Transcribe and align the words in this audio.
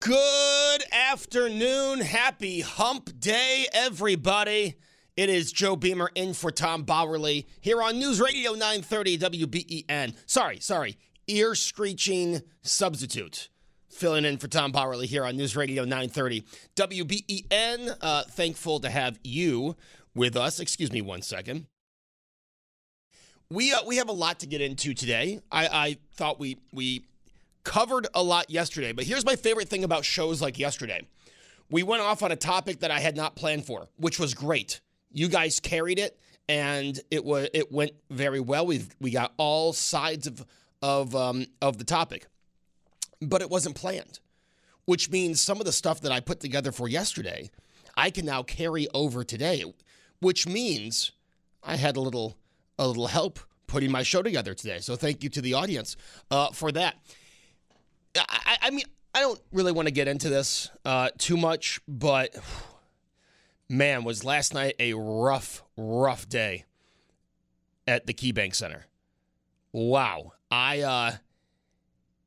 Good 0.00 0.84
afternoon. 0.92 1.98
Happy 2.02 2.60
hump 2.60 3.18
day, 3.18 3.66
everybody. 3.72 4.76
It 5.16 5.28
is 5.28 5.50
Joe 5.50 5.74
Beamer 5.74 6.08
in 6.14 6.34
for 6.34 6.52
Tom 6.52 6.84
Bauerle 6.84 7.44
here 7.60 7.82
on 7.82 7.98
News 7.98 8.20
Radio 8.20 8.52
930 8.52 9.18
WBEN. 9.18 10.14
Sorry, 10.24 10.60
sorry, 10.60 10.96
ear 11.26 11.56
screeching 11.56 12.42
substitute. 12.62 13.48
Filling 13.90 14.24
in 14.24 14.38
for 14.38 14.46
Tom 14.46 14.72
Bauerle 14.72 15.04
here 15.04 15.24
on 15.24 15.36
News 15.36 15.56
Radio 15.56 15.82
930 15.82 16.44
WBEN. 16.76 17.96
Uh, 18.00 18.22
thankful 18.22 18.78
to 18.78 18.90
have 18.90 19.18
you 19.24 19.74
with 20.14 20.36
us. 20.36 20.60
Excuse 20.60 20.92
me 20.92 21.02
one 21.02 21.22
second. 21.22 21.66
We 23.50 23.72
uh, 23.72 23.78
we 23.84 23.96
have 23.96 24.08
a 24.08 24.12
lot 24.12 24.38
to 24.40 24.46
get 24.46 24.60
into 24.60 24.94
today. 24.94 25.40
I, 25.50 25.66
I 25.66 25.96
thought 26.14 26.38
we 26.38 26.58
we 26.72 27.04
covered 27.64 28.06
a 28.14 28.22
lot 28.22 28.50
yesterday, 28.50 28.92
but 28.92 29.04
here's 29.04 29.24
my 29.24 29.36
favorite 29.36 29.68
thing 29.68 29.84
about 29.84 30.04
shows 30.04 30.40
like 30.40 30.58
yesterday. 30.58 31.06
We 31.70 31.82
went 31.82 32.02
off 32.02 32.22
on 32.22 32.32
a 32.32 32.36
topic 32.36 32.80
that 32.80 32.90
I 32.90 33.00
had 33.00 33.16
not 33.16 33.36
planned 33.36 33.66
for, 33.66 33.88
which 33.96 34.18
was 34.18 34.34
great. 34.34 34.80
You 35.12 35.28
guys 35.28 35.60
carried 35.60 35.98
it, 35.98 36.18
and 36.48 36.98
it 37.10 37.24
was 37.24 37.48
it 37.52 37.70
went 37.70 37.92
very 38.10 38.40
well. 38.40 38.66
We 38.66 38.84
we 39.00 39.10
got 39.10 39.34
all 39.36 39.72
sides 39.72 40.26
of 40.26 40.44
of 40.82 41.14
um, 41.14 41.46
of 41.60 41.78
the 41.78 41.84
topic, 41.84 42.26
but 43.20 43.42
it 43.42 43.50
wasn't 43.50 43.74
planned, 43.74 44.20
which 44.86 45.10
means 45.10 45.40
some 45.40 45.60
of 45.60 45.66
the 45.66 45.72
stuff 45.72 46.00
that 46.02 46.12
I 46.12 46.20
put 46.20 46.40
together 46.40 46.72
for 46.72 46.88
yesterday, 46.88 47.50
I 47.96 48.10
can 48.10 48.24
now 48.24 48.42
carry 48.42 48.88
over 48.94 49.24
today, 49.24 49.64
which 50.20 50.46
means 50.46 51.12
I 51.62 51.76
had 51.76 51.96
a 51.96 52.00
little 52.00 52.36
a 52.78 52.86
little 52.86 53.08
help 53.08 53.40
putting 53.66 53.90
my 53.90 54.02
show 54.02 54.22
together 54.22 54.54
today. 54.54 54.78
So 54.78 54.96
thank 54.96 55.22
you 55.22 55.28
to 55.30 55.40
the 55.42 55.54
audience 55.54 55.96
uh, 56.30 56.50
for 56.52 56.72
that. 56.72 56.96
I, 58.16 58.58
I, 58.62 58.70
mean, 58.70 58.84
I 59.14 59.20
don't 59.20 59.40
really 59.52 59.72
want 59.72 59.86
to 59.86 59.92
get 59.92 60.08
into 60.08 60.28
this 60.28 60.70
uh, 60.84 61.10
too 61.18 61.36
much, 61.36 61.80
but 61.86 62.34
man, 63.68 64.04
was 64.04 64.24
last 64.24 64.54
night 64.54 64.74
a 64.78 64.94
rough, 64.94 65.62
rough 65.76 66.28
day 66.28 66.64
at 67.86 68.06
the 68.06 68.14
KeyBank 68.14 68.54
Center. 68.54 68.86
Wow. 69.72 70.32
I, 70.50 70.80
uh, 70.80 71.12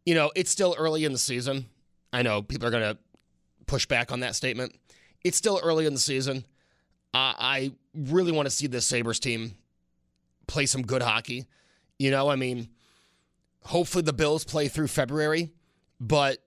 you 0.06 0.16
know, 0.16 0.32
it's 0.36 0.52
still 0.52 0.76
early 0.78 1.06
in 1.06 1.12
the 1.12 1.18
season. 1.18 1.66
I 2.14 2.22
know 2.22 2.42
people 2.42 2.68
are 2.68 2.72
going 2.72 2.96
to 2.96 2.98
push 3.66 3.86
back 3.86 4.12
on 4.12 4.20
that 4.22 4.36
statement. 4.36 4.76
It's 5.24 5.38
still 5.38 5.60
early 5.64 5.86
in 5.86 5.94
the 5.94 6.00
season. 6.00 6.46
I 7.14 7.74
really 7.94 8.32
want 8.32 8.46
to 8.46 8.50
see 8.50 8.68
this 8.68 8.86
Sabres 8.86 9.20
team 9.20 9.56
play 10.48 10.66
some 10.66 10.82
good 10.82 11.02
hockey. 11.02 11.46
You 12.00 12.12
know, 12.12 12.30
I 12.30 12.36
mean, 12.36 12.70
hopefully 13.64 14.04
the 14.04 14.14
Bills 14.14 14.44
play 14.44 14.68
through 14.68 14.88
February, 14.88 15.52
but 16.02 16.40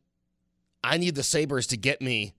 I 0.82 0.98
need 0.98 1.14
the 1.14 1.22
Sabres 1.22 1.68
to 1.68 1.76
get 1.76 2.02
me 2.02 2.34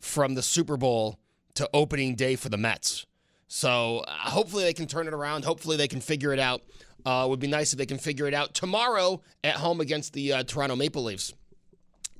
from 0.00 0.34
the 0.34 0.42
Super 0.42 0.78
Bowl 0.78 1.20
to 1.54 1.68
opening 1.72 2.14
day 2.14 2.34
for 2.34 2.48
the 2.48 2.56
Mets. 2.56 3.06
So 3.46 3.98
uh, 3.98 4.10
hopefully 4.10 4.64
they 4.64 4.72
can 4.72 4.86
turn 4.86 5.06
it 5.06 5.14
around. 5.14 5.44
Hopefully 5.44 5.76
they 5.76 5.86
can 5.86 6.00
figure 6.00 6.32
it 6.32 6.40
out. 6.40 6.62
Uh, 7.04 7.26
would 7.28 7.38
be 7.38 7.46
nice 7.46 7.74
if 7.74 7.78
they 7.78 7.84
can 7.84 7.98
figure 7.98 8.26
it 8.26 8.32
out 8.32 8.54
tomorrow 8.54 9.20
at 9.44 9.56
home 9.56 9.82
against 9.82 10.14
the 10.14 10.32
uh, 10.32 10.42
Toronto 10.42 10.74
Maple 10.74 11.04
Leafs, 11.04 11.34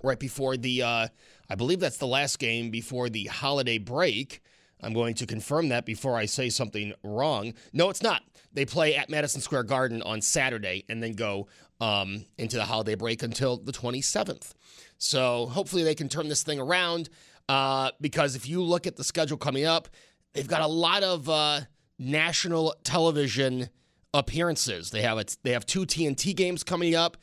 right 0.02 0.18
before 0.20 0.58
the, 0.58 0.82
uh, 0.82 1.08
I 1.48 1.54
believe 1.54 1.80
that's 1.80 1.96
the 1.96 2.06
last 2.06 2.38
game 2.38 2.70
before 2.70 3.08
the 3.08 3.24
holiday 3.24 3.78
break. 3.78 4.42
I'm 4.82 4.92
going 4.92 5.14
to 5.14 5.26
confirm 5.26 5.70
that 5.70 5.86
before 5.86 6.18
I 6.18 6.26
say 6.26 6.50
something 6.50 6.92
wrong. 7.02 7.54
No, 7.72 7.88
it's 7.88 8.02
not. 8.02 8.22
They 8.54 8.64
play 8.64 8.94
at 8.96 9.10
Madison 9.10 9.40
Square 9.40 9.64
Garden 9.64 10.00
on 10.02 10.20
Saturday 10.20 10.84
and 10.88 11.02
then 11.02 11.12
go 11.12 11.48
um, 11.80 12.24
into 12.38 12.56
the 12.56 12.64
holiday 12.64 12.94
break 12.94 13.22
until 13.22 13.56
the 13.56 13.72
27th. 13.72 14.52
So 14.96 15.46
hopefully 15.46 15.82
they 15.82 15.94
can 15.94 16.08
turn 16.08 16.28
this 16.28 16.42
thing 16.42 16.60
around 16.60 17.10
uh, 17.48 17.90
because 18.00 18.36
if 18.36 18.48
you 18.48 18.62
look 18.62 18.86
at 18.86 18.96
the 18.96 19.04
schedule 19.04 19.36
coming 19.36 19.64
up, 19.64 19.88
they've 20.32 20.48
got 20.48 20.62
a 20.62 20.66
lot 20.66 21.02
of 21.02 21.28
uh, 21.28 21.60
national 21.98 22.74
television 22.84 23.68
appearances. 24.14 24.90
They 24.90 25.02
have 25.02 25.22
they 25.42 25.52
have 25.52 25.66
two 25.66 25.84
TNT 25.84 26.34
games 26.34 26.62
coming 26.62 26.94
up, 26.94 27.16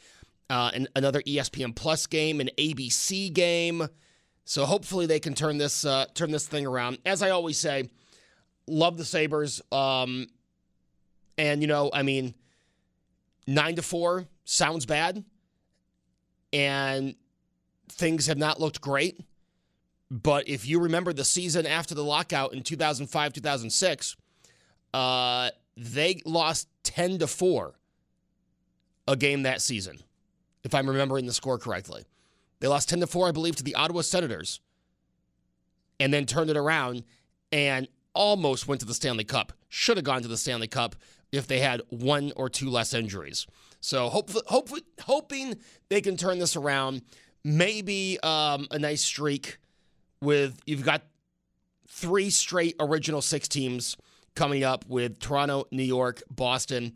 uh, 0.50 0.72
and 0.74 0.88
another 0.96 1.22
ESPN 1.22 1.76
Plus 1.76 2.06
game, 2.08 2.40
an 2.42 2.50
ABC 2.58 3.34
game. 3.34 3.88
So 4.44 4.66
hopefully 4.66 5.06
they 5.06 5.20
can 5.20 5.34
turn 5.34 5.58
this 5.58 5.86
uh, 5.86 6.06
turn 6.14 6.32
this 6.32 6.48
thing 6.48 6.66
around. 6.66 7.00
As 7.06 7.22
I 7.24 7.30
always 7.30 7.58
say, 7.58 7.90
love 8.68 8.98
the 8.98 9.06
Sabres. 9.06 9.62
Um, 9.72 10.28
and 11.38 11.62
you 11.62 11.68
know, 11.68 11.90
I 11.94 12.04
mean, 12.04 12.34
nine 13.48 13.76
to 13.76 13.82
four 13.82 14.26
sounds 14.44 14.86
bad, 14.86 15.24
and 16.54 17.16
things 17.90 18.28
have 18.28 18.38
not 18.38 18.60
looked 18.60 18.82
great. 18.82 19.20
But 20.10 20.50
if 20.50 20.68
you 20.68 20.80
remember 20.80 21.14
the 21.14 21.24
season 21.24 21.66
after 21.66 21.96
the 21.96 22.04
lockout 22.04 22.54
in 22.54 22.64
2005, 22.64 23.32
2006, 23.34 24.18
uh, 24.94 25.52
they 25.78 26.22
lost 26.26 26.68
10 26.84 27.20
to 27.20 27.28
4 27.28 27.74
a 29.08 29.16
game 29.16 29.44
that 29.44 29.62
season, 29.62 30.00
if 30.64 30.76
I'm 30.76 30.90
remembering 30.90 31.26
the 31.26 31.34
score 31.34 31.58
correctly. 31.58 32.04
They 32.60 32.68
lost 32.68 32.90
10 32.90 33.00
to 33.00 33.08
4, 33.08 33.30
I 33.30 33.32
believe, 33.32 33.56
to 33.56 33.64
the 33.64 33.76
Ottawa 33.76 34.02
Senators 34.02 34.60
and 36.00 36.14
then 36.14 36.26
turned 36.26 36.50
it 36.50 36.58
around 36.58 37.04
and 37.52 37.88
almost 38.14 38.68
went 38.68 38.82
to 38.82 38.88
the 38.88 38.94
Stanley 38.94 39.24
Cup. 39.24 39.54
Should 39.70 39.98
have 39.98 40.04
gone 40.04 40.22
to 40.22 40.28
the 40.28 40.38
Stanley 40.38 40.68
Cup 40.68 40.96
if 41.32 41.48
they 41.48 41.60
had 41.60 41.82
one 41.90 42.32
or 42.36 42.50
two 42.50 42.70
less 42.70 42.94
injuries. 42.94 43.48
So 43.80 44.10
hopefully, 44.10 44.44
hopefully 44.48 44.84
hoping 45.02 45.58
they 45.90 46.02
can 46.02 46.18
turn 46.18 46.40
this 46.40 46.56
around. 46.56 47.02
Maybe 47.44 48.20
um, 48.22 48.68
a 48.70 48.78
nice 48.78 49.02
streak 49.02 49.58
with 50.22 50.60
you've 50.66 50.86
got 50.86 51.02
three 51.88 52.30
straight 52.30 52.76
original 52.80 53.22
six 53.22 53.48
teams 53.48 53.98
coming 54.36 54.64
up 54.64 54.86
with 54.88 55.20
Toronto, 55.20 55.66
New 55.72 55.84
York, 55.84 56.22
Boston, 56.30 56.94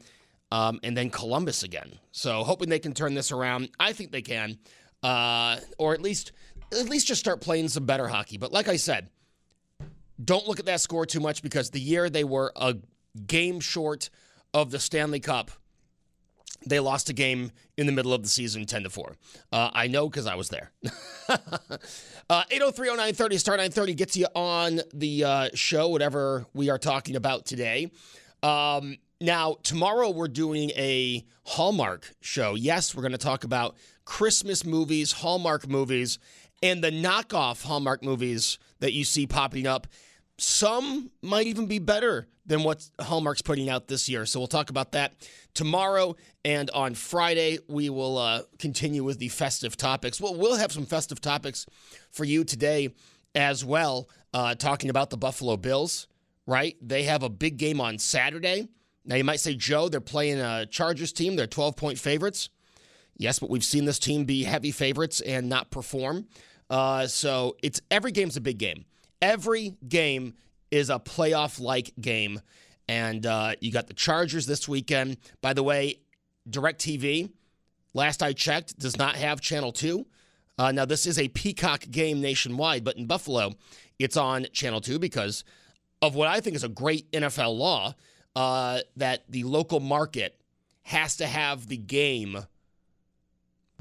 um, 0.52 0.80
and 0.84 0.96
then 0.96 1.10
Columbus 1.10 1.64
again. 1.64 1.98
So 2.12 2.44
hoping 2.44 2.70
they 2.70 2.80
can 2.80 2.94
turn 2.94 3.16
this 3.16 3.32
around. 3.32 3.70
I 3.80 3.94
think 3.94 4.12
they 4.12 4.22
can 4.22 4.60
uh, 5.06 5.60
or 5.78 5.94
at 5.94 6.02
least 6.02 6.32
at 6.72 6.90
least 6.90 7.08
just 7.08 7.20
start 7.20 7.40
playing 7.40 7.68
some 7.68 7.86
better 7.86 8.08
hockey. 8.08 8.38
But 8.38 8.52
like 8.52 8.68
I 8.68 8.78
said, 8.78 9.10
don't 10.24 10.48
look 10.48 10.60
at 10.60 10.66
that 10.66 10.82
score 10.82 11.06
too 11.06 11.20
much 11.20 11.44
because 11.44 11.70
the 11.70 11.80
year 11.80 12.10
they 12.10 12.24
were 12.24 12.52
a 12.56 12.76
game 13.28 13.60
short 13.60 14.10
of 14.56 14.72
the 14.72 14.80
Stanley 14.80 15.20
Cup, 15.20 15.52
they 16.66 16.80
lost 16.80 17.10
a 17.10 17.14
game 17.14 17.52
in 17.76 17.88
the 17.88 17.92
middle 17.92 18.14
of 18.14 18.24
the 18.24 18.30
season 18.30 18.66
10 18.66 18.84
to 18.84 18.90
4. 18.90 19.16
Uh, 19.52 19.70
I 19.74 19.88
know 19.88 20.08
because 20.10 20.26
I 20.26 20.36
was 20.36 20.48
there. 20.48 20.72
uh, 21.30 22.44
8030930 22.50 23.40
star 23.40 23.58
930 23.58 23.94
gets 23.94 24.16
you 24.16 24.28
on 24.34 24.80
the 24.94 25.26
uh, 25.26 25.50
show, 25.54 25.90
whatever 25.90 26.46
we 26.54 26.70
are 26.70 26.78
talking 26.78 27.18
about 27.18 27.46
today. 27.46 27.92
Um, 28.42 28.96
now, 29.20 29.58
tomorrow 29.62 30.10
we're 30.10 30.30
doing 30.30 30.70
a 30.72 31.26
Hallmark 31.44 32.16
show. 32.22 32.56
Yes, 32.56 32.96
we're 32.96 33.02
going 33.02 33.12
to 33.12 33.18
talk 33.18 33.44
about 33.44 33.76
Christmas 34.06 34.66
movies, 34.66 35.12
Hallmark 35.12 35.68
movies, 35.68 36.18
and 36.64 36.82
the 36.82 36.92
knockoff 36.92 37.66
Hallmark 37.66 38.04
movies 38.04 38.58
that 38.80 38.94
you 38.94 39.04
see 39.04 39.28
popping 39.28 39.68
up. 39.68 39.86
Some 40.38 41.12
might 41.22 41.48
even 41.48 41.66
be 41.66 41.80
better 41.80 42.28
than 42.46 42.64
what 42.64 42.88
Hallmark's 43.00 43.42
putting 43.42 43.70
out 43.70 43.88
this 43.88 44.08
year. 44.08 44.26
So 44.26 44.40
we'll 44.40 44.48
talk 44.48 44.70
about 44.70 44.92
that 44.92 45.14
tomorrow. 45.54 46.16
And 46.44 46.70
on 46.72 46.94
Friday, 46.94 47.60
we 47.68 47.90
will 47.90 48.18
uh, 48.18 48.44
continue 48.60 49.04
with 49.04 49.20
the 49.20 49.30
festive 49.30 49.76
topics. 49.76 50.22
Well, 50.22 50.36
we'll 50.36 50.58
have 50.58 50.72
some 50.72 50.86
festive 50.86 51.22
topics 51.22 51.66
for 52.12 52.24
you 52.24 52.44
today 52.44 52.90
as 53.34 53.66
well, 53.66 54.10
uh, 54.34 54.56
talking 54.56 54.90
about 54.90 55.10
the 55.10 55.18
Buffalo 55.18 55.58
Bills, 55.58 56.08
right? 56.46 56.76
They 56.82 57.04
have 57.04 57.24
a 57.24 57.30
big 57.30 57.58
game 57.58 57.82
on 57.82 57.98
Saturday. 57.98 58.70
Now, 59.04 59.16
you 59.16 59.24
might 59.24 59.40
say, 59.40 59.56
Joe, 59.56 59.90
they're 59.90 60.02
playing 60.02 60.40
a 60.40 60.66
Chargers 60.66 61.12
team. 61.12 61.36
They're 61.36 61.48
12 61.48 61.76
point 61.76 62.00
favorites. 62.00 62.50
Yes, 63.18 63.40
but 63.40 63.50
we've 63.50 63.64
seen 63.64 63.86
this 63.86 64.00
team 64.00 64.26
be 64.26 64.44
heavy 64.44 64.72
favorites 64.72 65.22
and 65.22 65.48
not 65.48 65.72
perform. 65.72 66.28
Uh, 66.70 67.08
so 67.08 67.56
it's 67.62 67.82
every 67.92 68.12
game's 68.12 68.36
a 68.36 68.42
big 68.42 68.58
game. 68.58 68.86
Every 69.22 69.76
game 69.88 70.34
is 70.72 70.90
a 70.90 71.00
playoff 71.00 71.60
like 71.60 71.94
game. 72.00 72.42
And 72.88 73.26
uh, 73.26 73.56
you 73.62 73.72
got 73.72 73.88
the 73.88 73.94
Chargers 73.94 74.46
this 74.46 74.68
weekend. 74.68 75.18
By 75.42 75.54
the 75.54 75.64
way, 75.64 76.00
DirecTV, 76.50 77.32
last 77.94 78.22
I 78.22 78.34
checked, 78.34 78.78
does 78.78 78.98
not 78.98 79.16
have 79.16 79.42
Channel 79.42 79.72
2. 79.72 80.06
Uh, 80.58 80.72
now, 80.72 80.86
this 80.86 81.06
is 81.06 81.20
a 81.20 81.28
Peacock 81.30 81.86
game 81.90 82.22
nationwide, 82.22 82.84
but 82.84 82.96
in 82.98 83.08
Buffalo, 83.08 83.54
it's 84.00 84.16
on 84.16 84.48
Channel 84.54 84.82
2 84.82 85.00
because 85.00 85.44
of 86.02 86.16
what 86.16 86.28
I 86.28 86.40
think 86.40 86.56
is 86.56 86.64
a 86.64 86.70
great 86.70 87.12
NFL 87.12 87.58
law 87.58 87.96
uh, 88.36 88.80
that 88.98 89.24
the 89.30 89.44
local 89.44 89.80
market 89.80 90.40
has 90.84 91.18
to 91.18 91.26
have 91.26 91.68
the 91.68 91.78
game 91.78 92.46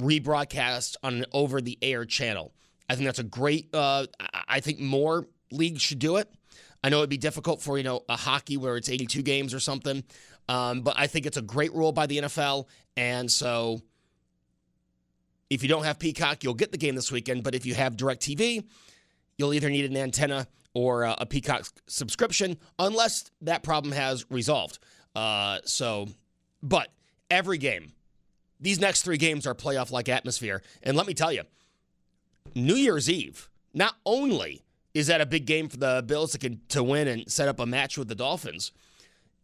rebroadcast 0.01 0.97
on 1.03 1.15
an 1.15 1.27
over 1.33 1.61
the 1.61 1.79
air 1.83 2.05
channel. 2.05 2.53
I 2.89 2.95
think 2.95 3.07
that's 3.07 3.19
a 3.19 3.25
great, 3.25 3.69
uh, 3.75 4.07
I 4.49 4.61
think 4.61 4.81
more 4.81 5.27
leagues 5.51 5.83
should 5.83 5.99
do 5.99 6.17
it. 6.17 6.33
I 6.85 6.91
know 6.91 6.99
it'd 6.99 7.09
be 7.09 7.17
difficult 7.17 7.63
for, 7.63 7.79
you 7.79 7.85
know, 7.85 8.03
a 8.11 8.17
hockey 8.17 8.59
where 8.59 8.77
it's 8.77 8.91
82 8.91 9.23
games 9.23 9.55
or 9.55 9.59
something, 9.61 10.05
um, 10.49 10.83
but 10.83 10.95
I 10.99 11.07
think 11.07 11.25
it's 11.25 11.39
a 11.39 11.43
great 11.43 11.73
rule 11.75 11.93
by 11.93 12.07
the 12.07 12.19
NFL. 12.19 12.67
And 12.97 13.33
so 13.33 13.81
If 15.51 15.63
you 15.63 15.69
don't 15.69 15.85
have 15.85 15.99
Peacock, 15.99 16.43
you'll 16.43 16.55
get 16.55 16.73
the 16.73 16.79
game 16.79 16.95
this 16.95 17.13
weekend. 17.13 17.45
But 17.45 17.55
if 17.55 17.65
you 17.65 17.75
have 17.75 17.97
DirecTV, 17.97 18.65
you'll 19.39 19.55
either 19.55 19.71
need 19.71 19.85
an 19.85 19.97
antenna 19.97 20.47
or 20.73 21.05
a, 21.05 21.25
Peacock 21.27 21.67
subscription, 21.87 22.57
unless 22.81 23.31
that 23.43 23.63
problem 23.63 23.93
has 23.93 24.27
resolved. 24.31 24.81
Uh, 25.15 25.59
so, 25.65 26.09
but 26.63 26.89
every 27.31 27.59
game, 27.59 27.93
these 28.59 28.81
next 28.81 29.03
three 29.03 29.17
games 29.17 29.47
are 29.47 29.55
playoff 29.55 29.93
like 29.93 30.09
atmosphere. 30.09 30.63
And 30.83 30.97
let 30.97 31.07
me 31.07 31.15
tell 31.15 31.33
you, 31.33 31.43
New 32.57 32.75
Year's 32.75 33.09
Eve, 33.09 33.49
not 33.73 33.95
only 34.05 34.65
is 34.95 35.09
that 35.09 35.21
a 35.21 35.27
big 35.27 35.45
game 35.45 35.69
for 35.69 35.77
the 35.77 36.03
Bills 36.07 36.33
to, 36.33 36.39
can, 36.39 36.61
to 36.69 36.83
win 36.83 37.09
and 37.09 37.31
set 37.31 37.49
up 37.49 37.59
a 37.59 37.67
match 37.67 37.99
with 37.99 38.09
the 38.09 38.15
Dolphins, 38.15 38.73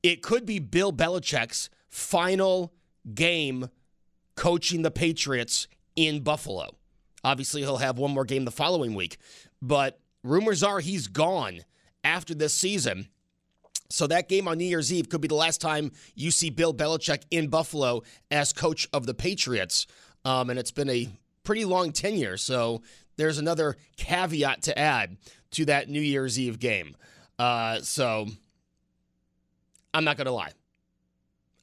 it 0.03 0.23
could 0.23 0.47
be 0.47 0.59
Bill 0.59 0.93
Belichick's 0.93 1.69
final 1.89 2.73
game 3.15 3.69
coaching 4.37 4.83
the 4.83 4.91
Patriots 4.91 5.67
in 5.97 6.21
Buffalo. 6.23 6.77
Obviously, 7.23 7.61
he'll 7.61 7.77
have 7.79 7.99
one 7.99 8.13
more 8.13 8.25
game 8.25 8.45
the 8.45 8.51
following 8.51 8.95
week, 8.95 9.19
but 9.61 10.01
rumors 10.23 10.63
are 10.63 10.81
he's 10.81 11.09
gone 11.09 11.61
after 12.03 12.35
this 12.35 12.55
season. 12.55 13.09
So 13.91 14.07
that 14.07 14.29
game 14.29 14.47
on 14.47 14.59
New 14.59 14.65
Year's 14.65 14.93
Eve 14.93 15.09
could 15.09 15.21
be 15.21 15.29
the 15.29 15.35
last 15.35 15.61
time 15.61 15.91
you 16.15 16.31
see 16.31 16.49
Bill 16.49 16.73
Belichick 16.73 17.25
in 17.31 17.49
Buffalo 17.49 18.03
as 18.31 18.53
coach 18.53 18.89
of 18.93 19.05
the 19.05 19.15
Patriots. 19.15 19.87
Um, 20.25 20.49
and 20.49 20.59
it's 20.59 20.71
been 20.71 20.89
a 20.89 21.09
pretty 21.43 21.65
long 21.65 21.93
tenure. 21.93 22.37
So 22.37 22.83
there's 23.17 23.39
another 23.39 23.77
caveat 23.97 24.63
to 24.63 24.79
add 24.79 25.17
to 25.53 25.65
that 25.67 25.89
New 25.89 26.01
Year's 26.01 26.39
Eve 26.39 26.59
game. 26.59 26.97
Uh, 27.39 27.81
so 27.81 28.27
I'm 29.95 30.05
not 30.05 30.17
going 30.17 30.27
to 30.27 30.33
lie. 30.33 30.53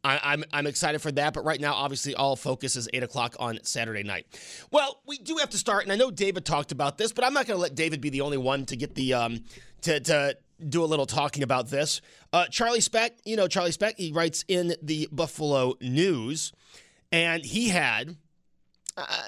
I, 0.03 0.15
am 0.15 0.19
I'm, 0.23 0.43
I'm 0.53 0.67
excited 0.67 1.01
for 1.01 1.11
that, 1.13 1.33
but 1.33 1.43
right 1.43 1.59
now, 1.59 1.73
obviously, 1.73 2.15
all 2.15 2.35
focus 2.35 2.75
is 2.75 2.87
8 2.93 3.03
o'clock 3.03 3.35
on 3.39 3.59
Saturday 3.63 4.03
night. 4.03 4.25
Well, 4.71 5.01
we 5.05 5.17
do 5.17 5.37
have 5.37 5.49
to 5.49 5.57
start, 5.57 5.83
and 5.83 5.91
I 5.91 5.95
know 5.95 6.11
David 6.11 6.45
talked 6.45 6.71
about 6.71 6.97
this, 6.97 7.11
but 7.11 7.25
I'm 7.25 7.33
not 7.33 7.45
going 7.45 7.57
to 7.57 7.61
let 7.61 7.75
David 7.75 7.99
be 7.99 8.09
the 8.09 8.21
only 8.21 8.37
one 8.37 8.65
to 8.67 8.77
get 8.77 8.95
the 8.95 9.13
um, 9.13 9.43
to, 9.81 9.99
to 9.99 10.37
do 10.65 10.83
a 10.83 10.85
little 10.85 11.05
talking 11.05 11.43
about 11.43 11.69
this. 11.69 12.01
Uh, 12.31 12.45
Charlie 12.45 12.81
Specht, 12.81 13.21
you 13.25 13.35
know 13.35 13.47
Charlie 13.47 13.71
Specht, 13.71 13.95
he 13.97 14.11
writes 14.11 14.45
in 14.47 14.75
the 14.81 15.09
Buffalo 15.11 15.73
News, 15.81 16.53
and 17.11 17.43
he 17.43 17.69
had, 17.69 18.15
uh, 18.95 19.23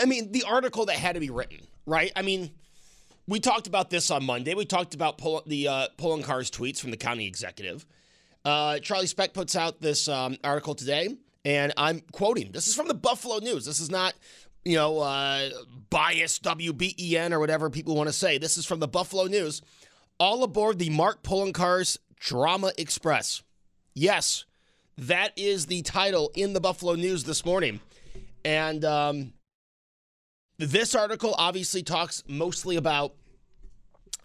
I 0.00 0.04
mean, 0.04 0.32
the 0.32 0.44
article 0.44 0.86
that 0.86 0.96
had 0.96 1.14
to 1.14 1.20
be 1.20 1.30
written, 1.30 1.60
right? 1.86 2.12
I 2.14 2.22
mean, 2.22 2.50
we 3.28 3.38
talked 3.38 3.66
about 3.66 3.90
this 3.90 4.10
on 4.10 4.24
Monday. 4.24 4.54
We 4.54 4.64
talked 4.64 4.94
about 4.94 5.18
the 5.46 5.68
uh, 5.68 5.88
Poloncarz 5.98 6.50
tweets 6.50 6.80
from 6.80 6.90
the 6.90 6.96
county 6.96 7.26
executive. 7.26 7.84
Uh, 8.44 8.78
Charlie 8.78 9.06
Specht 9.06 9.34
puts 9.34 9.54
out 9.54 9.80
this 9.80 10.08
um, 10.08 10.38
article 10.42 10.74
today, 10.74 11.14
and 11.44 11.72
I'm 11.76 12.00
quoting. 12.10 12.50
This 12.52 12.66
is 12.66 12.74
from 12.74 12.88
the 12.88 12.94
Buffalo 12.94 13.38
News. 13.38 13.66
This 13.66 13.80
is 13.80 13.90
not, 13.90 14.14
you 14.64 14.76
know, 14.76 15.00
uh, 15.00 15.50
biased 15.90 16.42
WBEN 16.42 17.32
or 17.32 17.38
whatever 17.38 17.68
people 17.68 17.94
want 17.94 18.08
to 18.08 18.14
say. 18.14 18.38
This 18.38 18.56
is 18.56 18.64
from 18.64 18.80
the 18.80 18.88
Buffalo 18.88 19.24
News. 19.24 19.60
All 20.18 20.42
aboard 20.42 20.78
the 20.78 20.88
Mark 20.88 21.22
Poloncarz 21.22 21.98
Drama 22.18 22.72
Express. 22.78 23.42
Yes, 23.92 24.46
that 24.96 25.32
is 25.36 25.66
the 25.66 25.82
title 25.82 26.32
in 26.34 26.54
the 26.54 26.60
Buffalo 26.60 26.94
News 26.94 27.24
this 27.24 27.44
morning. 27.44 27.80
And 28.44 28.84
um, 28.86 29.32
this 30.58 30.94
article 30.94 31.34
obviously 31.38 31.82
talks 31.82 32.22
mostly 32.26 32.76
about 32.76 33.14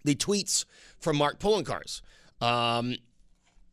the 0.03 0.15
tweets 0.15 0.65
from 0.99 1.17
Mark 1.17 1.39
Poloncarz. 1.39 2.01
Um, 2.41 2.97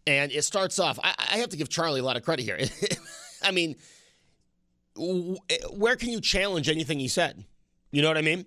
and 0.06 0.30
it 0.32 0.42
starts 0.42 0.78
off, 0.78 0.98
I, 1.02 1.14
I 1.18 1.36
have 1.38 1.50
to 1.50 1.56
give 1.56 1.68
Charlie 1.68 2.00
a 2.00 2.04
lot 2.04 2.16
of 2.16 2.22
credit 2.22 2.44
here. 2.44 2.58
I 3.42 3.50
mean, 3.50 3.76
where 4.96 5.96
can 5.96 6.10
you 6.10 6.20
challenge 6.20 6.68
anything 6.68 6.98
he 7.00 7.08
said? 7.08 7.44
You 7.90 8.02
know 8.02 8.08
what 8.08 8.18
I 8.18 8.22
mean? 8.22 8.46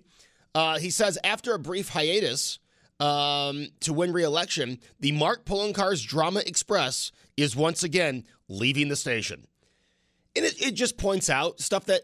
Uh, 0.54 0.78
he 0.78 0.90
says 0.90 1.18
after 1.24 1.52
a 1.54 1.58
brief 1.58 1.88
hiatus 1.88 2.58
um, 3.00 3.68
to 3.80 3.92
win 3.92 4.12
re-election, 4.12 4.78
the 5.00 5.12
Mark 5.12 5.44
Poloncarz 5.44 6.06
Drama 6.06 6.42
Express 6.46 7.10
is 7.36 7.56
once 7.56 7.82
again 7.82 8.24
leaving 8.48 8.88
the 8.88 8.96
station. 8.96 9.46
And 10.36 10.44
it, 10.44 10.60
it 10.60 10.70
just 10.72 10.96
points 10.96 11.28
out 11.28 11.60
stuff 11.60 11.86
that 11.86 12.02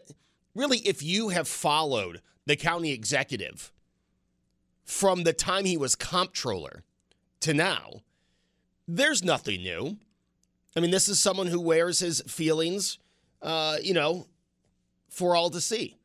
really, 0.55 0.79
if 0.79 1.01
you 1.03 1.29
have 1.29 1.47
followed 1.47 2.21
the 2.45 2.55
county 2.55 2.91
executive 2.91 3.71
from 4.83 5.23
the 5.23 5.33
time 5.33 5.65
he 5.65 5.77
was 5.77 5.95
comptroller 5.95 6.83
to 7.41 7.53
now, 7.53 8.01
there's 8.87 9.23
nothing 9.23 9.61
new. 9.61 9.97
I 10.75 10.79
mean, 10.79 10.91
this 10.91 11.09
is 11.09 11.19
someone 11.19 11.47
who 11.47 11.59
wears 11.59 11.99
his 11.99 12.21
feelings, 12.27 12.97
uh, 13.41 13.77
you 13.81 13.93
know, 13.93 14.27
for 15.09 15.35
all 15.35 15.49
to 15.49 15.61
see. 15.61 15.97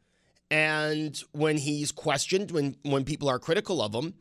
And 0.50 1.20
when 1.32 1.56
he's 1.58 1.90
questioned, 1.90 2.50
when 2.52 2.76
when 2.82 3.04
people 3.04 3.28
are 3.28 3.38
critical 3.38 3.82
of 3.82 3.92
him, 3.92 4.14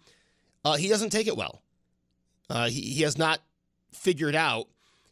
uh, 0.64 0.78
he 0.78 0.90
doesn't 0.90 1.12
take 1.12 1.28
it 1.28 1.38
well. 1.38 1.62
Uh, 2.50 2.68
he, 2.68 2.82
he 2.82 3.02
has 3.04 3.18
not 3.18 3.42
figured 3.92 4.36
out 4.36 4.68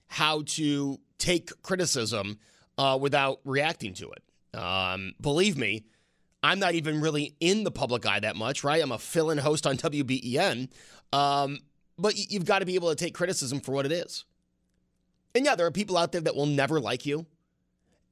how 0.07 0.43
to 0.45 0.99
take 1.17 1.49
criticism 1.61 2.39
uh, 2.77 2.97
without 2.99 3.39
reacting 3.45 3.93
to 3.93 4.09
it. 4.11 4.22
Um, 4.53 5.13
believe 5.19 5.57
me, 5.57 5.83
I'm 6.43 6.59
not 6.59 6.75
even 6.75 7.01
really 7.01 7.35
in 7.39 7.63
the 7.63 7.71
public 7.71 8.05
eye 8.05 8.19
that 8.19 8.35
much, 8.35 8.63
right? 8.63 8.81
I'm 8.81 8.91
a 8.91 8.99
fill 8.99 9.31
in 9.31 9.37
host 9.37 9.65
on 9.65 9.77
WBEN. 9.77 10.69
Um, 11.13 11.59
but 11.97 12.15
you've 12.17 12.45
got 12.45 12.59
to 12.59 12.65
be 12.65 12.75
able 12.75 12.89
to 12.89 12.95
take 12.95 13.13
criticism 13.13 13.59
for 13.61 13.71
what 13.71 13.85
it 13.85 13.91
is. 13.91 14.25
And 15.35 15.45
yeah, 15.45 15.55
there 15.55 15.65
are 15.65 15.71
people 15.71 15.97
out 15.97 16.11
there 16.11 16.21
that 16.21 16.35
will 16.35 16.45
never 16.45 16.79
like 16.79 17.05
you. 17.05 17.25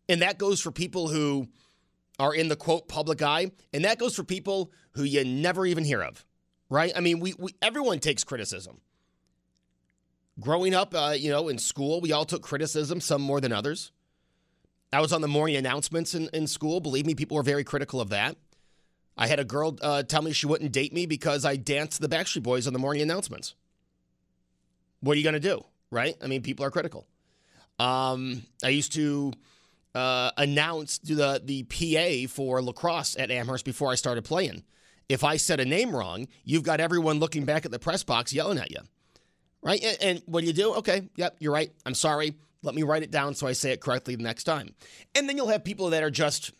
And 0.07 0.21
that 0.21 0.37
goes 0.37 0.61
for 0.61 0.71
people 0.71 1.07
who 1.07 1.47
are 2.19 2.33
in 2.33 2.47
the 2.47 2.55
quote 2.55 2.87
public 2.87 3.21
eye. 3.21 3.51
And 3.73 3.85
that 3.85 3.99
goes 3.99 4.15
for 4.15 4.23
people 4.23 4.71
who 4.91 5.03
you 5.03 5.23
never 5.23 5.65
even 5.65 5.83
hear 5.83 6.01
of, 6.01 6.25
right? 6.69 6.91
I 6.95 6.99
mean, 6.99 7.19
we, 7.19 7.33
we 7.37 7.55
everyone 7.61 7.99
takes 7.99 8.23
criticism. 8.23 8.81
Growing 10.39 10.73
up, 10.73 10.95
uh, 10.95 11.15
you 11.17 11.29
know, 11.29 11.49
in 11.49 11.57
school, 11.57 12.01
we 12.01 12.11
all 12.11 12.25
took 12.25 12.41
criticism, 12.41 13.01
some 13.01 13.21
more 13.21 13.41
than 13.41 13.51
others. 13.51 13.91
I 14.93 14.99
was 14.99 15.13
on 15.13 15.21
the 15.21 15.27
morning 15.27 15.55
announcements 15.55 16.13
in, 16.13 16.29
in 16.33 16.47
school. 16.47 16.79
Believe 16.79 17.05
me, 17.05 17.15
people 17.15 17.37
were 17.37 17.43
very 17.43 17.63
critical 17.63 18.01
of 18.01 18.09
that. 18.09 18.35
I 19.17 19.27
had 19.27 19.39
a 19.39 19.45
girl 19.45 19.77
uh, 19.81 20.03
tell 20.03 20.21
me 20.21 20.33
she 20.33 20.47
wouldn't 20.47 20.71
date 20.71 20.93
me 20.93 21.05
because 21.05 21.45
I 21.45 21.55
danced 21.55 22.01
the 22.01 22.09
Backstreet 22.09 22.43
Boys 22.43 22.67
on 22.67 22.73
the 22.73 22.79
morning 22.79 23.01
announcements 23.01 23.55
what 25.01 25.13
are 25.13 25.17
you 25.17 25.23
going 25.23 25.33
to 25.33 25.39
do? 25.39 25.63
Right? 25.89 26.15
I 26.23 26.27
mean, 26.27 26.41
people 26.41 26.65
are 26.65 26.71
critical. 26.71 27.05
Um, 27.79 28.43
I 28.63 28.69
used 28.69 28.93
to 28.93 29.33
uh, 29.93 30.31
announce 30.37 30.99
to 30.99 31.15
the, 31.15 31.41
the 31.43 31.63
PA 31.63 32.31
for 32.31 32.61
lacrosse 32.61 33.17
at 33.17 33.29
Amherst 33.29 33.65
before 33.65 33.91
I 33.91 33.95
started 33.95 34.23
playing. 34.23 34.63
If 35.09 35.23
I 35.23 35.35
said 35.35 35.59
a 35.59 35.65
name 35.65 35.93
wrong, 35.93 36.27
you've 36.45 36.63
got 36.63 36.79
everyone 36.79 37.19
looking 37.19 37.43
back 37.43 37.65
at 37.65 37.71
the 37.71 37.79
press 37.79 38.03
box 38.03 38.31
yelling 38.31 38.57
at 38.57 38.71
you. 38.71 38.79
Right? 39.61 39.83
And, 39.83 39.97
and 40.01 40.21
what 40.25 40.41
do 40.41 40.47
you 40.47 40.53
do? 40.53 40.73
Okay, 40.75 41.09
yep, 41.15 41.35
you're 41.39 41.51
right. 41.51 41.71
I'm 41.85 41.93
sorry. 41.93 42.35
Let 42.63 42.75
me 42.75 42.83
write 42.83 43.03
it 43.03 43.11
down 43.11 43.33
so 43.33 43.47
I 43.47 43.53
say 43.53 43.71
it 43.71 43.81
correctly 43.81 44.15
the 44.15 44.23
next 44.23 44.43
time. 44.43 44.75
And 45.15 45.27
then 45.27 45.37
you'll 45.37 45.47
have 45.47 45.63
people 45.63 45.89
that 45.91 46.03
are 46.03 46.11
just 46.11 46.51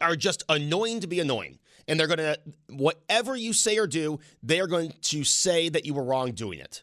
are 0.00 0.16
just 0.16 0.42
annoying 0.48 1.00
to 1.00 1.06
be 1.06 1.18
annoying 1.20 1.58
and 1.88 1.98
they're 1.98 2.06
going 2.06 2.18
to, 2.18 2.38
whatever 2.68 3.34
you 3.34 3.54
say 3.54 3.78
or 3.78 3.86
do, 3.86 4.20
they 4.42 4.60
are 4.60 4.66
going 4.66 4.92
to 5.00 5.24
say 5.24 5.70
that 5.70 5.86
you 5.86 5.94
were 5.94 6.04
wrong 6.04 6.32
doing 6.32 6.60
it. 6.60 6.82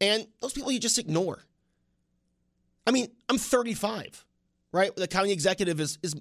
And 0.00 0.26
those 0.40 0.52
people 0.52 0.70
you 0.70 0.78
just 0.78 0.98
ignore. 0.98 1.42
I 2.86 2.90
mean, 2.90 3.08
I'm 3.28 3.38
35, 3.38 4.26
right? 4.70 4.94
The 4.94 5.08
county 5.08 5.32
executive 5.32 5.80
is, 5.80 5.98
is 6.02 6.14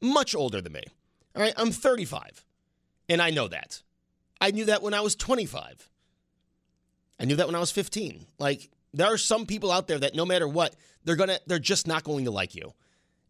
much 0.00 0.34
older 0.34 0.60
than 0.60 0.72
me. 0.72 0.84
All 1.36 1.42
right, 1.42 1.54
I'm 1.56 1.70
35, 1.70 2.44
and 3.08 3.22
I 3.22 3.30
know 3.30 3.48
that. 3.48 3.82
I 4.40 4.50
knew 4.50 4.66
that 4.66 4.82
when 4.82 4.92
I 4.94 5.00
was 5.00 5.14
25. 5.16 5.88
I 7.18 7.24
knew 7.24 7.36
that 7.36 7.46
when 7.46 7.54
I 7.54 7.60
was 7.60 7.70
15. 7.70 8.26
Like, 8.38 8.70
there 8.94 9.12
are 9.12 9.18
some 9.18 9.46
people 9.46 9.70
out 9.70 9.86
there 9.86 9.98
that 9.98 10.14
no 10.14 10.24
matter 10.24 10.46
what, 10.46 10.76
they're 11.04 11.16
gonna, 11.16 11.38
they're 11.46 11.58
just 11.58 11.86
not 11.86 12.04
going 12.04 12.24
to 12.24 12.30
like 12.30 12.54
you. 12.54 12.72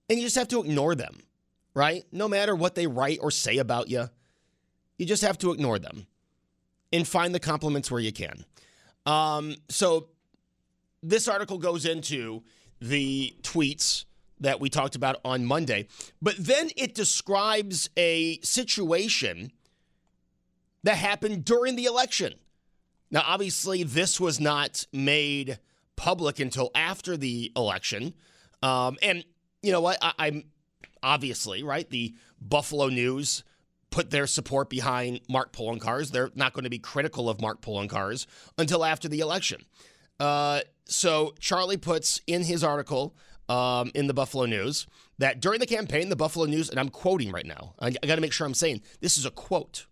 And 0.09 0.19
you 0.19 0.27
just 0.27 0.37
have 0.37 0.49
to 0.49 0.61
ignore 0.61 0.95
them 0.95 1.23
right? 1.75 2.05
No 2.13 2.29
matter 2.29 2.55
what 2.55 2.75
they 2.75 2.87
write 2.87 3.19
or 3.21 3.31
say 3.31 3.59
about 3.59 3.89
you, 3.89 4.09
you 4.99 5.07
just 5.07 5.23
have 5.23 5.39
to 5.39 5.53
ignore 5.53 5.79
them 5.79 6.07
and 6.93 7.07
find 7.07 7.35
the 7.35 7.41
compliments 7.41 7.91
where 7.91 8.01
you 8.01 8.13
can. 8.13 8.45
Um, 9.07 9.57
so 9.69 10.09
this 11.03 11.29
article 11.29 11.59
goes 11.59 11.87
into 11.87 12.43
the 12.81 13.35
tweets 13.43 14.05
that 14.41 14.61
we 14.61 14.69
talked 14.69 14.97
about 14.97 15.21
on 15.25 15.45
Monday, 15.45 15.89
but 16.21 16.35
then 16.39 16.71
it 16.77 16.95
describes 16.95 17.89
a 17.97 18.39
situation 18.41 19.53
that 20.83 20.97
happened 20.97 21.45
during 21.45 21.77
the 21.77 21.85
election. 21.85 22.35
Now, 23.13 23.23
obviously, 23.27 23.85
this 23.85 24.19
was 24.19 24.41
not 24.41 24.87
made 24.93 25.59
public 25.97 26.41
until 26.41 26.71
after 26.75 27.17
the 27.17 27.53
election. 27.55 28.15
Um, 28.63 28.97
and 29.03 29.25
you 29.63 29.71
know 29.71 29.83
what? 29.83 29.99
I, 30.01 30.29
am 30.29 30.45
obviously, 31.03 31.63
right? 31.63 31.89
The 31.89 32.15
Buffalo 32.41 32.89
News 32.89 33.45
put 33.91 34.11
their 34.11 34.27
support 34.27 34.71
behind 34.71 35.21
Mark 35.29 35.53
Poloncarz. 35.53 36.11
They're 36.11 36.31
not 36.35 36.55
going 36.55 36.65
to 36.65 36.71
be 36.71 36.79
critical 36.79 37.29
of 37.29 37.41
Mark 37.41 37.61
Poloncarz 37.61 38.27
until 38.57 38.85
after 38.85 39.09
the 39.09 39.21
election. 39.21 39.63
Uh, 40.19 40.61
so 40.87 41.35
Charlie 41.39 41.77
puts 41.77 42.21
in 42.27 42.43
his 42.45 42.65
article 42.65 43.15
um, 43.49 43.91
in 43.95 44.07
the 44.07 44.15
Buffalo 44.15 44.47
News 44.47 44.87
that 45.19 45.41
during 45.41 45.61
the 45.61 45.67
campaign, 45.67 46.09
the 46.09 46.17
Buffalo 46.17 46.47
News, 46.47 46.71
and 46.71 46.81
I'm 46.81 46.89
quoting 46.89 47.31
right 47.31 47.47
now, 47.47 47.75
I, 47.79 47.89
I 47.89 48.07
got 48.07 48.15
to 48.15 48.21
make 48.23 48.33
sure 48.33 48.47
I'm 48.47 48.55
saying 48.55 48.81
this 49.01 49.19
is 49.19 49.27
a 49.27 49.31
quote. 49.31 49.87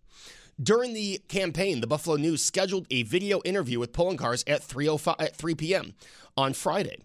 During 0.62 0.92
the 0.92 1.20
campaign, 1.28 1.80
the 1.80 1.86
Buffalo 1.86 2.16
News 2.16 2.42
scheduled 2.42 2.86
a 2.90 3.02
video 3.04 3.40
interview 3.44 3.78
with 3.78 3.92
Poloncarz 3.92 4.44
at 4.46 4.62
3:05 4.62 5.16
at 5.18 5.36
3 5.36 5.54
p.m. 5.54 5.94
on 6.36 6.52
Friday. 6.52 6.98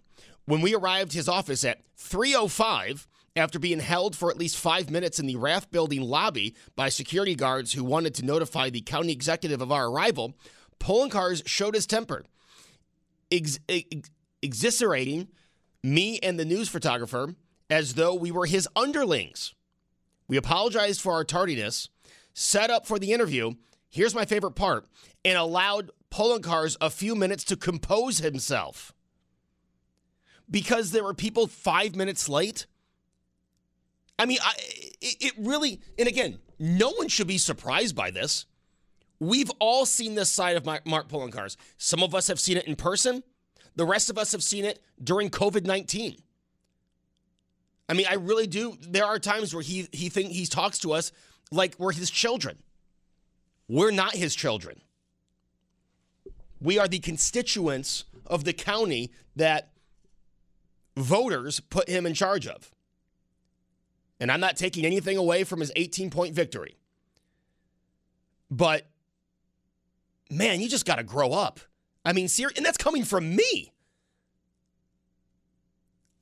When 0.44 0.60
we 0.60 0.74
arrived 0.74 1.12
his 1.12 1.28
office 1.28 1.64
at 1.64 1.80
3:05, 1.96 3.06
after 3.34 3.58
being 3.58 3.80
held 3.80 4.16
for 4.16 4.30
at 4.30 4.38
least 4.38 4.56
five 4.56 4.90
minutes 4.90 5.18
in 5.18 5.26
the 5.26 5.36
Rath 5.36 5.70
Building 5.70 6.02
lobby 6.02 6.54
by 6.74 6.88
security 6.88 7.34
guards 7.34 7.72
who 7.72 7.84
wanted 7.84 8.14
to 8.14 8.24
notify 8.24 8.70
the 8.70 8.80
county 8.80 9.12
executive 9.12 9.60
of 9.60 9.70
our 9.70 9.88
arrival, 9.88 10.34
Poloncarz 10.80 11.42
showed 11.46 11.74
his 11.74 11.86
temper, 11.86 12.24
ex- 13.30 13.58
ex- 13.68 14.10
me 15.82 16.18
and 16.20 16.38
the 16.38 16.44
news 16.44 16.68
photographer 16.68 17.34
as 17.68 17.94
though 17.94 18.14
we 18.14 18.30
were 18.30 18.46
his 18.46 18.68
underlings. 18.74 19.54
We 20.28 20.36
apologized 20.36 21.00
for 21.00 21.12
our 21.12 21.24
tardiness, 21.24 21.88
set 22.36 22.70
up 22.70 22.86
for 22.86 22.98
the 22.98 23.12
interview. 23.12 23.54
Here's 23.88 24.14
my 24.14 24.26
favorite 24.26 24.52
part, 24.52 24.86
and 25.24 25.36
allowed 25.36 25.90
Poloncarz 26.12 26.76
a 26.80 26.90
few 26.90 27.16
minutes 27.16 27.42
to 27.44 27.56
compose 27.56 28.18
himself. 28.18 28.92
Because 30.48 30.92
there 30.92 31.02
were 31.02 31.14
people 31.14 31.48
five 31.48 31.96
minutes 31.96 32.28
late. 32.28 32.66
I 34.18 34.26
mean, 34.26 34.38
I, 34.42 34.52
it, 35.00 35.16
it 35.20 35.32
really, 35.38 35.80
and 35.98 36.06
again, 36.06 36.38
no 36.58 36.90
one 36.90 37.08
should 37.08 37.26
be 37.26 37.38
surprised 37.38 37.96
by 37.96 38.10
this. 38.10 38.46
We've 39.18 39.50
all 39.58 39.86
seen 39.86 40.14
this 40.14 40.28
side 40.28 40.56
of 40.56 40.66
Mark 40.66 41.08
Poloncarz. 41.08 41.56
Some 41.78 42.02
of 42.02 42.14
us 42.14 42.28
have 42.28 42.38
seen 42.38 42.58
it 42.58 42.66
in 42.66 42.76
person. 42.76 43.22
The 43.74 43.86
rest 43.86 44.10
of 44.10 44.18
us 44.18 44.32
have 44.32 44.42
seen 44.42 44.64
it 44.64 44.78
during 45.02 45.30
COVID 45.30 45.64
19. 45.64 46.18
I 47.88 47.94
mean, 47.94 48.06
I 48.08 48.14
really 48.14 48.46
do. 48.46 48.76
There 48.80 49.04
are 49.04 49.18
times 49.18 49.54
where 49.54 49.62
he 49.62 49.88
he 49.92 50.08
think 50.10 50.32
he 50.32 50.44
talks 50.44 50.78
to 50.80 50.92
us 50.92 51.12
like 51.50 51.74
we're 51.78 51.92
his 51.92 52.10
children. 52.10 52.58
We're 53.68 53.90
not 53.90 54.14
his 54.14 54.34
children. 54.34 54.80
We 56.60 56.78
are 56.78 56.88
the 56.88 56.98
constituents 56.98 58.04
of 58.24 58.44
the 58.44 58.52
county 58.52 59.12
that 59.34 59.70
voters 60.96 61.60
put 61.60 61.88
him 61.88 62.06
in 62.06 62.14
charge 62.14 62.46
of. 62.46 62.70
And 64.18 64.32
I'm 64.32 64.40
not 64.40 64.56
taking 64.56 64.86
anything 64.86 65.16
away 65.16 65.44
from 65.44 65.60
his 65.60 65.70
18 65.76 66.10
point 66.10 66.34
victory. 66.34 66.76
But 68.50 68.86
man, 70.30 70.60
you 70.60 70.68
just 70.68 70.86
got 70.86 70.96
to 70.96 71.02
grow 71.02 71.32
up. 71.32 71.60
I 72.04 72.12
mean, 72.12 72.28
ser- 72.28 72.52
and 72.56 72.64
that's 72.64 72.78
coming 72.78 73.04
from 73.04 73.34
me. 73.34 73.72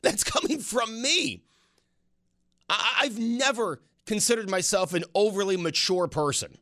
That's 0.03 0.25
coming 0.25 0.59
from 0.59 1.01
me. 1.01 1.45
I- 2.69 3.01
I've 3.03 3.19
never 3.19 3.81
considered 4.07 4.49
myself 4.51 4.95
an 4.95 5.05
overly 5.15 5.57
mature 5.57 6.09
person, 6.09 6.59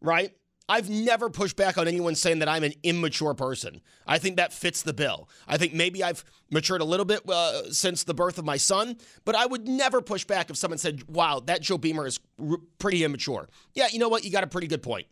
right? 0.00 0.32
I've 0.68 0.90
never 0.90 1.30
pushed 1.30 1.56
back 1.56 1.78
on 1.78 1.86
anyone 1.86 2.16
saying 2.16 2.40
that 2.40 2.48
I'm 2.48 2.64
an 2.64 2.72
immature 2.82 3.34
person. 3.34 3.80
I 4.06 4.18
think 4.18 4.36
that 4.36 4.52
fits 4.52 4.82
the 4.82 4.92
bill. 4.92 5.28
I 5.46 5.58
think 5.58 5.74
maybe 5.74 6.02
I've 6.02 6.24
matured 6.50 6.80
a 6.80 6.84
little 6.84 7.06
bit 7.06 7.20
uh, 7.28 7.70
since 7.70 8.02
the 8.02 8.14
birth 8.14 8.36
of 8.38 8.44
my 8.44 8.56
son, 8.56 8.96
but 9.24 9.36
I 9.36 9.46
would 9.46 9.68
never 9.68 10.00
push 10.00 10.24
back 10.24 10.50
if 10.50 10.56
someone 10.56 10.78
said, 10.78 11.04
wow, 11.08 11.40
that 11.46 11.62
Joe 11.62 11.78
Beamer 11.78 12.06
is 12.06 12.18
r- 12.40 12.56
pretty 12.78 13.04
immature. 13.04 13.48
Yeah, 13.74 13.86
you 13.92 14.00
know 14.00 14.08
what? 14.08 14.24
You 14.24 14.32
got 14.32 14.42
a 14.42 14.48
pretty 14.48 14.66
good 14.66 14.82
point. 14.82 15.06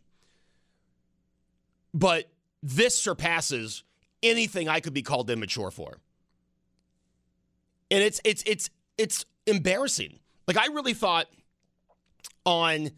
But 1.93 2.29
this 2.61 2.99
surpasses 2.99 3.85
anything 4.25 4.69
I 4.69 4.81
could 4.81 4.95
be 4.95 5.03
called 5.03 5.31
immature 5.31 5.71
for. 5.71 6.01
And 7.91 8.03
it's 8.03 8.21
it's 8.25 8.43
it's 8.45 8.71
it's 8.99 9.25
embarrassing. 9.47 10.19
Like 10.49 10.57
I 10.57 10.67
really 10.73 10.95
thought 10.95 11.29
on 12.45 12.91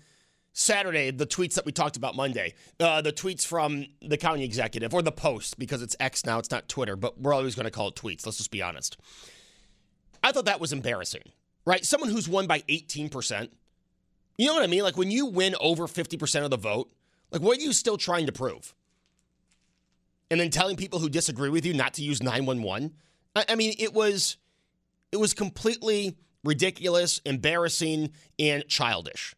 Saturday, 0.52 1.10
the 1.10 1.26
tweets 1.26 1.54
that 1.54 1.66
we 1.66 1.72
talked 1.72 1.98
about 1.98 2.16
Monday, 2.16 2.54
uh, 2.80 3.02
the 3.02 3.12
tweets 3.12 3.46
from 3.46 3.84
the 4.00 4.16
county 4.16 4.42
executive 4.42 4.94
or 4.94 5.02
the 5.02 5.12
post, 5.12 5.58
because 5.58 5.82
it's 5.82 5.94
X 6.00 6.24
now, 6.24 6.38
it's 6.38 6.50
not 6.50 6.66
Twitter, 6.68 6.96
but 6.96 7.20
we're 7.20 7.34
always 7.34 7.54
going 7.54 7.64
to 7.64 7.70
call 7.70 7.88
it 7.88 7.94
tweets. 7.94 8.24
Let's 8.24 8.38
just 8.38 8.50
be 8.50 8.62
honest. 8.62 8.96
I 10.22 10.32
thought 10.32 10.46
that 10.46 10.58
was 10.58 10.72
embarrassing, 10.72 11.22
right? 11.66 11.84
Someone 11.84 12.08
who's 12.08 12.28
won 12.28 12.46
by 12.46 12.60
18%. 12.60 13.50
You 14.38 14.46
know 14.46 14.54
what 14.54 14.62
I 14.62 14.66
mean? 14.66 14.82
Like 14.82 14.96
when 14.96 15.10
you 15.10 15.26
win 15.26 15.54
over 15.60 15.86
50% 15.86 16.44
of 16.44 16.50
the 16.50 16.56
vote, 16.56 16.90
like 17.30 17.42
what 17.42 17.58
are 17.58 17.62
you 17.62 17.74
still 17.74 17.98
trying 17.98 18.24
to 18.24 18.32
prove? 18.32 18.74
And 20.30 20.40
then 20.40 20.50
telling 20.50 20.76
people 20.76 20.98
who 21.00 21.08
disagree 21.08 21.50
with 21.50 21.64
you 21.64 21.74
not 21.74 21.94
to 21.94 22.02
use 22.02 22.22
911. 22.22 22.94
I, 23.34 23.44
I 23.50 23.54
mean, 23.56 23.74
it 23.78 23.92
was 23.92 24.38
it 25.12 25.18
was 25.18 25.34
completely 25.34 26.16
ridiculous, 26.46 27.20
embarrassing, 27.24 28.12
and 28.38 28.66
childish. 28.68 29.34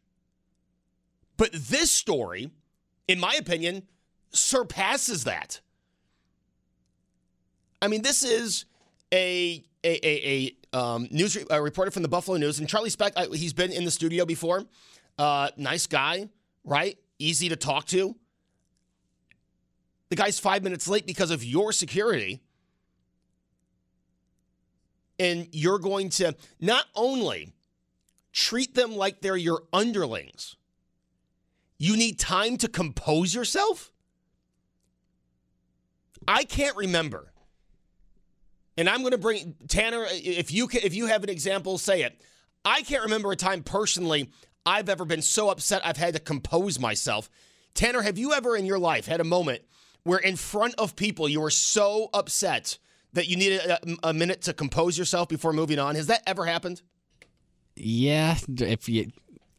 But 1.36 1.52
this 1.52 1.90
story, 1.90 2.50
in 3.06 3.18
my 3.20 3.34
opinion, 3.34 3.84
surpasses 4.30 5.24
that. 5.24 5.60
I 7.80 7.88
mean, 7.88 8.02
this 8.02 8.22
is 8.24 8.66
a 9.12 9.64
a 9.84 10.06
a, 10.06 10.56
a 10.72 10.78
um, 10.78 11.08
news 11.10 11.38
a 11.50 11.62
reporter 11.62 11.90
from 11.90 12.02
the 12.02 12.08
Buffalo 12.08 12.36
News, 12.36 12.58
and 12.58 12.68
Charlie 12.68 12.90
Specht. 12.90 13.16
He's 13.34 13.52
been 13.52 13.72
in 13.72 13.84
the 13.84 13.90
studio 13.90 14.24
before. 14.24 14.64
Uh, 15.16 15.48
nice 15.56 15.86
guy, 15.86 16.28
right? 16.64 16.98
Easy 17.18 17.48
to 17.48 17.56
talk 17.56 17.86
to. 17.86 18.14
The 20.10 20.16
guy's 20.16 20.38
five 20.38 20.62
minutes 20.62 20.88
late 20.88 21.06
because 21.06 21.30
of 21.30 21.44
your 21.44 21.72
security 21.72 22.40
and 25.18 25.48
you're 25.52 25.78
going 25.78 26.10
to 26.10 26.34
not 26.60 26.86
only 26.94 27.52
treat 28.32 28.74
them 28.74 28.94
like 28.96 29.20
they're 29.20 29.36
your 29.36 29.62
underlings, 29.72 30.56
you 31.78 31.96
need 31.96 32.18
time 32.18 32.56
to 32.58 32.68
compose 32.68 33.34
yourself. 33.34 33.92
I 36.26 36.44
can't 36.44 36.76
remember. 36.76 37.32
And 38.76 38.88
I'm 38.88 39.00
going 39.00 39.12
to 39.12 39.18
bring 39.18 39.54
Tanner 39.66 40.06
if 40.10 40.52
you 40.52 40.68
can, 40.68 40.82
if 40.84 40.94
you 40.94 41.06
have 41.06 41.24
an 41.24 41.30
example 41.30 41.78
say 41.78 42.02
it. 42.02 42.20
I 42.64 42.82
can't 42.82 43.04
remember 43.04 43.32
a 43.32 43.36
time 43.36 43.62
personally 43.62 44.30
I've 44.66 44.88
ever 44.88 45.04
been 45.04 45.22
so 45.22 45.50
upset 45.50 45.82
I've 45.84 45.96
had 45.96 46.14
to 46.14 46.20
compose 46.20 46.78
myself. 46.78 47.30
Tanner, 47.74 48.02
have 48.02 48.18
you 48.18 48.32
ever 48.34 48.56
in 48.56 48.66
your 48.66 48.78
life 48.78 49.06
had 49.06 49.20
a 49.20 49.24
moment 49.24 49.62
where 50.02 50.18
in 50.18 50.36
front 50.36 50.74
of 50.78 50.96
people 50.96 51.28
you 51.28 51.40
were 51.40 51.50
so 51.50 52.10
upset 52.12 52.78
that 53.12 53.28
you 53.28 53.36
needed 53.36 53.60
a, 53.60 53.80
a 54.04 54.12
minute 54.12 54.42
to 54.42 54.52
compose 54.52 54.98
yourself 54.98 55.28
before 55.28 55.52
moving 55.52 55.78
on? 55.78 55.94
Has 55.94 56.06
that 56.08 56.22
ever 56.26 56.46
happened? 56.46 56.82
Yeah, 57.76 58.36
if 58.58 58.88
you 58.88 59.10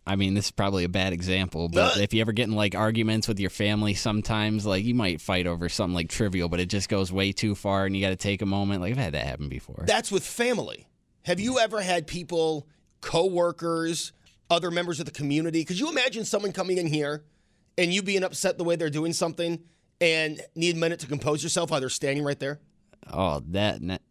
I 0.09 0.15
mean, 0.15 0.33
this 0.33 0.45
is 0.45 0.51
probably 0.51 0.85
a 0.85 0.89
bad 0.89 1.13
example, 1.13 1.69
but 1.69 1.97
if 1.97 2.15
you 2.15 2.21
ever 2.21 2.31
get 2.31 2.47
in 2.47 2.55
like 2.55 2.73
arguments 2.73 3.27
with 3.27 3.39
your 3.39 3.51
family, 3.51 3.93
sometimes 3.93 4.65
like 4.65 4.83
you 4.83 4.95
might 4.95 5.21
fight 5.21 5.45
over 5.45 5.69
something 5.69 5.93
like 5.93 6.09
trivial, 6.09 6.49
but 6.49 6.59
it 6.59 6.65
just 6.65 6.89
goes 6.89 7.11
way 7.11 7.31
too 7.31 7.53
far, 7.53 7.85
and 7.85 7.95
you 7.95 8.01
got 8.01 8.09
to 8.09 8.15
take 8.15 8.41
a 8.41 8.45
moment. 8.47 8.81
Like 8.81 8.93
I've 8.93 8.97
had 8.97 9.13
that 9.13 9.27
happen 9.27 9.49
before. 9.49 9.83
That's 9.85 10.11
with 10.11 10.25
family. 10.25 10.87
Have 11.25 11.39
you 11.39 11.59
ever 11.59 11.79
had 11.79 12.07
people, 12.07 12.67
coworkers, 13.01 14.11
other 14.49 14.71
members 14.71 14.99
of 14.99 15.05
the 15.05 15.11
community? 15.11 15.63
Could 15.63 15.79
you 15.79 15.89
imagine 15.89 16.25
someone 16.25 16.53
coming 16.53 16.79
in 16.79 16.87
here 16.87 17.23
and 17.77 17.93
you 17.93 18.01
being 18.01 18.23
upset 18.23 18.57
the 18.57 18.63
way 18.63 18.75
they're 18.77 18.89
doing 18.89 19.13
something 19.13 19.59
and 20.01 20.41
need 20.55 20.75
a 20.75 20.79
minute 20.79 21.01
to 21.01 21.07
compose 21.07 21.43
yourself 21.43 21.69
while 21.69 21.81
they're 21.81 21.89
standing 21.89 22.23
right 22.23 22.39
there? 22.39 22.59
Oh, 23.11 23.41
that. 23.49 24.01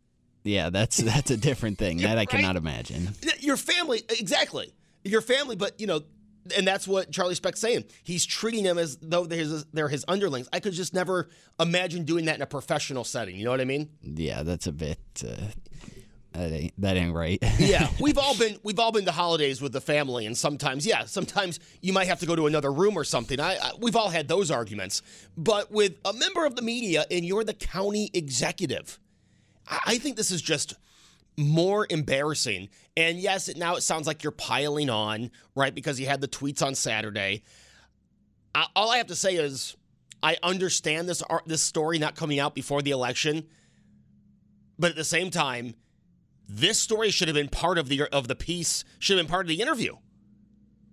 Yeah, 0.44 0.70
that's 0.70 0.96
that's 0.98 1.30
a 1.30 1.36
different 1.36 1.78
thing. 1.78 1.98
that 1.98 2.18
I 2.18 2.24
cannot 2.24 2.56
imagine. 2.56 3.10
Your 3.40 3.56
family, 3.56 4.02
exactly. 4.08 4.72
Your 5.04 5.20
family, 5.20 5.56
but 5.56 5.80
you 5.80 5.86
know, 5.86 6.02
and 6.56 6.66
that's 6.66 6.88
what 6.88 7.10
Charlie 7.10 7.34
Specht's 7.34 7.60
saying. 7.60 7.84
He's 8.02 8.24
treating 8.24 8.64
them 8.64 8.78
as 8.78 8.96
though 9.00 9.26
they're 9.26 9.38
his, 9.38 9.64
they're 9.72 9.88
his 9.88 10.04
underlings. 10.08 10.48
I 10.52 10.60
could 10.60 10.72
just 10.72 10.94
never 10.94 11.28
imagine 11.60 12.04
doing 12.04 12.24
that 12.26 12.36
in 12.36 12.42
a 12.42 12.46
professional 12.46 13.04
setting. 13.04 13.36
You 13.36 13.44
know 13.44 13.50
what 13.50 13.60
I 13.60 13.64
mean? 13.64 13.90
Yeah, 14.02 14.42
that's 14.42 14.66
a 14.66 14.72
bit. 14.72 14.98
Uh, 15.26 15.34
that 16.32 16.52
ain't 16.52 16.80
that 16.80 16.96
ain't 16.96 17.14
right. 17.14 17.42
yeah, 17.58 17.88
we've 18.00 18.18
all 18.18 18.36
been 18.36 18.58
we've 18.62 18.78
all 18.78 18.92
been 18.92 19.06
to 19.06 19.12
holidays 19.12 19.60
with 19.60 19.72
the 19.72 19.80
family, 19.80 20.26
and 20.26 20.36
sometimes, 20.36 20.86
yeah, 20.86 21.04
sometimes 21.04 21.58
you 21.80 21.92
might 21.92 22.06
have 22.06 22.20
to 22.20 22.26
go 22.26 22.36
to 22.36 22.46
another 22.46 22.72
room 22.72 22.96
or 22.96 23.04
something. 23.04 23.40
I, 23.40 23.56
I 23.56 23.72
we've 23.78 23.96
all 23.96 24.10
had 24.10 24.28
those 24.28 24.50
arguments, 24.50 25.02
but 25.36 25.70
with 25.72 25.94
a 26.04 26.12
member 26.12 26.44
of 26.44 26.54
the 26.54 26.62
media 26.62 27.06
and 27.10 27.24
you're 27.24 27.44
the 27.44 27.54
county 27.54 28.10
executive, 28.12 28.98
I, 29.66 29.80
I 29.86 29.98
think 29.98 30.16
this 30.16 30.30
is 30.30 30.42
just 30.42 30.74
more 31.36 31.86
embarrassing. 31.88 32.68
And 32.96 33.18
yes, 33.18 33.54
now 33.56 33.76
it 33.76 33.82
sounds 33.82 34.06
like 34.06 34.22
you're 34.22 34.32
piling 34.32 34.90
on, 34.90 35.30
right? 35.54 35.74
Because 35.74 35.98
you 35.98 36.06
had 36.06 36.20
the 36.20 36.28
tweets 36.28 36.62
on 36.62 36.74
Saturday. 36.74 37.42
I, 38.54 38.66
all 38.74 38.90
I 38.90 38.98
have 38.98 39.06
to 39.06 39.16
say 39.16 39.36
is, 39.36 39.76
I 40.22 40.36
understand 40.42 41.08
this 41.08 41.22
this 41.46 41.62
story 41.62 41.98
not 41.98 42.16
coming 42.16 42.38
out 42.38 42.54
before 42.54 42.82
the 42.82 42.90
election, 42.90 43.46
but 44.78 44.90
at 44.90 44.96
the 44.96 45.04
same 45.04 45.30
time 45.30 45.74
this 46.48 46.80
story 46.80 47.10
should 47.10 47.28
have 47.28 47.34
been 47.34 47.48
part 47.48 47.78
of 47.78 47.88
the 47.88 48.02
of 48.12 48.26
the 48.26 48.34
piece, 48.34 48.84
should 48.98 49.16
have 49.16 49.26
been 49.26 49.30
part 49.30 49.44
of 49.44 49.48
the 49.48 49.60
interview. 49.60 49.96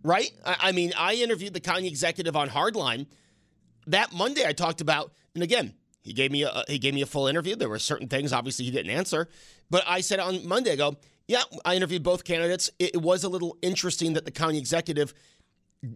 Right? 0.03 0.31
I, 0.45 0.57
I 0.59 0.71
mean, 0.71 0.93
I 0.97 1.15
interviewed 1.15 1.53
the 1.53 1.59
county 1.59 1.87
executive 1.87 2.35
on 2.35 2.49
Hardline. 2.49 3.07
That 3.87 4.13
Monday 4.13 4.45
I 4.45 4.53
talked 4.53 4.81
about, 4.81 5.13
and 5.33 5.43
again, 5.43 5.73
He 6.05 6.13
gave 6.13 6.31
me 6.31 6.43
a 6.43 6.63
he 6.67 6.77
gave 6.77 6.93
me 6.93 7.01
a 7.01 7.07
full 7.07 7.25
interview. 7.25 7.55
There 7.55 7.67
were 7.67 7.79
certain 7.79 8.07
things 8.07 8.31
obviously 8.31 8.65
he 8.65 8.71
didn't 8.71 8.91
answer, 8.91 9.27
but 9.71 9.83
I 9.87 10.01
said 10.01 10.19
on 10.19 10.47
Monday, 10.47 10.73
I 10.73 10.75
go, 10.75 10.97
yeah, 11.27 11.41
I 11.65 11.75
interviewed 11.75 12.03
both 12.03 12.23
candidates. 12.23 12.69
It, 12.77 12.91
it 12.93 13.01
was 13.01 13.23
a 13.23 13.29
little 13.29 13.57
interesting 13.63 14.13
that 14.13 14.23
the 14.23 14.31
county 14.31 14.59
executive, 14.59 15.15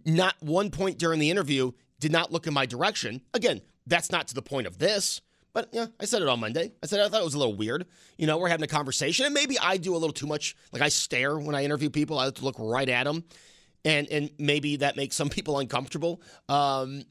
not 0.04 0.34
one 0.40 0.70
point 0.72 0.98
during 0.98 1.20
the 1.20 1.30
interview, 1.30 1.70
did 2.00 2.10
not 2.10 2.32
look 2.32 2.48
in 2.48 2.54
my 2.54 2.66
direction. 2.66 3.20
Again, 3.34 3.60
that's 3.86 4.10
not 4.10 4.26
to 4.28 4.34
the 4.34 4.42
point 4.42 4.66
of 4.66 4.78
this. 4.78 5.20
But 5.52 5.68
yeah, 5.72 5.86
I 5.98 6.04
said 6.04 6.22
it 6.22 6.28
on 6.28 6.40
Monday. 6.40 6.72
I 6.82 6.86
said 6.86 7.00
I 7.00 7.08
thought 7.08 7.20
it 7.20 7.24
was 7.24 7.34
a 7.34 7.38
little 7.38 7.54
weird. 7.54 7.86
You 8.16 8.26
know, 8.26 8.38
we're 8.38 8.48
having 8.48 8.64
a 8.64 8.68
conversation, 8.68 9.26
and 9.26 9.34
maybe 9.34 9.58
I 9.58 9.76
do 9.76 9.94
a 9.94 9.98
little 9.98 10.12
too 10.12 10.26
much. 10.26 10.56
Like 10.72 10.82
I 10.82 10.88
stare 10.88 11.38
when 11.38 11.54
I 11.54 11.64
interview 11.64 11.90
people. 11.90 12.18
I 12.18 12.30
look 12.40 12.56
right 12.58 12.88
at 12.88 13.04
them, 13.04 13.24
and 13.84 14.06
and 14.08 14.30
maybe 14.38 14.76
that 14.76 14.96
makes 14.96 15.16
some 15.16 15.28
people 15.30 15.58
uncomfortable. 15.58 16.22
Um, 16.48 17.02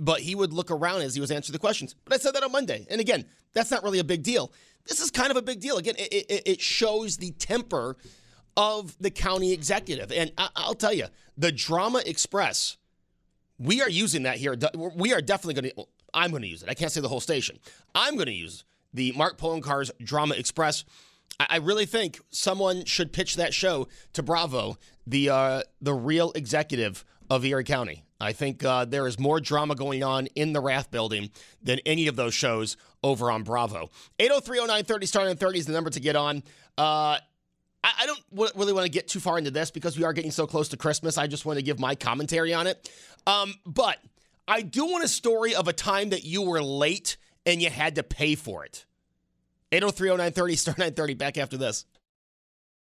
but 0.00 0.20
he 0.20 0.34
would 0.34 0.52
look 0.52 0.70
around 0.70 1.02
as 1.02 1.14
he 1.14 1.20
was 1.20 1.30
answering 1.30 1.54
the 1.54 1.58
questions. 1.58 1.94
But 2.04 2.14
I 2.14 2.18
said 2.18 2.34
that 2.34 2.42
on 2.42 2.52
Monday, 2.52 2.86
and 2.90 3.00
again, 3.00 3.24
that's 3.52 3.70
not 3.70 3.82
really 3.82 3.98
a 3.98 4.04
big 4.04 4.22
deal. 4.22 4.52
This 4.86 5.00
is 5.00 5.10
kind 5.10 5.30
of 5.30 5.36
a 5.36 5.42
big 5.42 5.60
deal. 5.60 5.76
Again, 5.76 5.96
it, 5.98 6.12
it, 6.12 6.42
it 6.46 6.60
shows 6.60 7.16
the 7.16 7.32
temper 7.32 7.96
of 8.56 8.96
the 9.00 9.10
county 9.10 9.52
executive, 9.52 10.12
and 10.12 10.32
I, 10.38 10.48
I'll 10.56 10.74
tell 10.74 10.92
you, 10.92 11.06
the 11.36 11.52
Drama 11.52 12.02
Express. 12.04 12.76
We 13.60 13.82
are 13.82 13.90
using 13.90 14.22
that 14.22 14.36
here. 14.36 14.56
We 14.94 15.12
are 15.12 15.20
definitely 15.20 15.60
going 15.60 15.72
to 15.74 15.88
I'm 16.14 16.30
going 16.30 16.42
to 16.42 16.48
use 16.48 16.62
it. 16.62 16.68
I 16.68 16.74
can't 16.74 16.92
say 16.92 17.00
the 17.00 17.08
whole 17.08 17.20
station. 17.20 17.58
I'm 17.94 18.14
going 18.14 18.26
to 18.26 18.32
use 18.32 18.64
the 18.94 19.12
Mark 19.12 19.38
Poloncarz 19.38 19.90
Drama 20.02 20.34
Express. 20.34 20.84
I, 21.38 21.46
I 21.50 21.56
really 21.58 21.86
think 21.86 22.20
someone 22.30 22.84
should 22.84 23.12
pitch 23.12 23.36
that 23.36 23.54
show 23.54 23.88
to 24.14 24.22
Bravo, 24.22 24.78
the 25.06 25.30
uh, 25.30 25.62
the 25.80 25.94
real 25.94 26.32
executive 26.32 27.04
of 27.30 27.44
Erie 27.44 27.64
County. 27.64 28.04
I 28.20 28.32
think 28.32 28.64
uh, 28.64 28.84
there 28.84 29.06
is 29.06 29.18
more 29.18 29.38
drama 29.38 29.74
going 29.76 30.02
on 30.02 30.26
in 30.34 30.52
the 30.52 30.60
Rath 30.60 30.90
building 30.90 31.30
than 31.62 31.78
any 31.86 32.08
of 32.08 32.16
those 32.16 32.34
shows 32.34 32.76
over 33.02 33.30
on 33.30 33.44
Bravo. 33.44 33.90
8030930 34.18 35.06
starting 35.06 35.36
30 35.36 35.58
is 35.58 35.66
the 35.66 35.72
number 35.72 35.90
to 35.90 36.00
get 36.00 36.16
on. 36.16 36.42
Uh, 36.76 37.18
I, 37.84 37.92
I 38.00 38.06
don't 38.06 38.30
w- 38.30 38.50
really 38.56 38.72
want 38.72 38.86
to 38.86 38.90
get 38.90 39.06
too 39.06 39.20
far 39.20 39.38
into 39.38 39.52
this 39.52 39.70
because 39.70 39.96
we 39.96 40.02
are 40.02 40.12
getting 40.12 40.32
so 40.32 40.46
close 40.48 40.68
to 40.70 40.76
Christmas. 40.76 41.16
I 41.16 41.28
just 41.28 41.46
want 41.46 41.58
to 41.58 41.62
give 41.62 41.78
my 41.78 41.94
commentary 41.94 42.52
on 42.52 42.66
it. 42.66 42.90
Um, 43.26 43.54
but 43.64 43.98
I 44.48 44.62
do 44.62 44.86
want 44.86 45.04
a 45.04 45.08
story 45.08 45.54
of 45.54 45.68
a 45.68 45.74
time 45.74 46.08
that 46.10 46.24
you 46.24 46.40
were 46.40 46.62
late 46.62 47.18
and 47.44 47.60
you 47.60 47.68
had 47.68 47.96
to 47.96 48.02
pay 48.02 48.34
for 48.34 48.64
it. 48.64 48.86
8030930, 49.72 50.58
star 50.58 50.74
930, 50.78 51.14
back 51.14 51.36
after 51.36 51.58
this. 51.58 51.84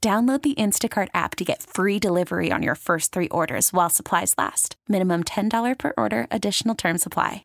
Download 0.00 0.42
the 0.42 0.54
Instacart 0.54 1.08
app 1.12 1.34
to 1.36 1.44
get 1.44 1.60
free 1.60 1.98
delivery 1.98 2.52
on 2.52 2.62
your 2.62 2.76
first 2.76 3.10
three 3.10 3.26
orders 3.30 3.72
while 3.72 3.90
supplies 3.90 4.32
last. 4.38 4.76
Minimum 4.88 5.24
$10 5.24 5.76
per 5.76 5.92
order, 5.96 6.28
additional 6.30 6.76
term 6.76 6.98
supply. 6.98 7.42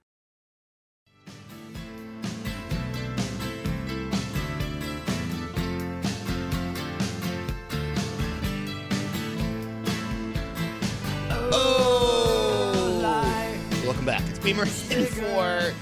Oh! 11.31 12.99
Welcome 13.83 14.05
back. 14.05 14.21
It's 14.29 14.37
Beamer 14.37 14.65
in 14.91 15.05
for 15.07 15.73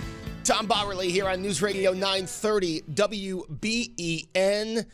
Tom 0.45 0.69
Bauerle 0.69 1.03
here 1.03 1.27
on 1.27 1.41
News 1.41 1.61
Radio 1.61 1.91
930 1.91 2.83
WBEN. 2.93 4.85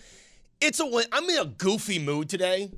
It's 0.60 0.80
a 0.80 1.04
I'm 1.12 1.30
in 1.30 1.38
a 1.38 1.46
goofy 1.46 2.00
mood 2.00 2.30
today. 2.30 2.72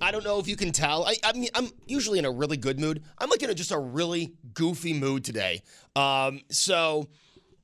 I 0.00 0.10
don't 0.10 0.24
know 0.24 0.38
if 0.38 0.46
you 0.46 0.56
can 0.56 0.72
tell. 0.72 1.06
I, 1.06 1.16
I 1.24 1.32
mean, 1.32 1.48
I'm 1.54 1.70
usually 1.86 2.18
in 2.18 2.24
a 2.24 2.30
really 2.30 2.56
good 2.56 2.78
mood. 2.78 3.02
I'm 3.18 3.30
like 3.30 3.42
in 3.42 3.50
a, 3.50 3.54
just 3.54 3.70
a 3.72 3.78
really 3.78 4.34
goofy 4.52 4.92
mood 4.92 5.24
today. 5.24 5.62
Um, 5.94 6.40
so 6.50 7.08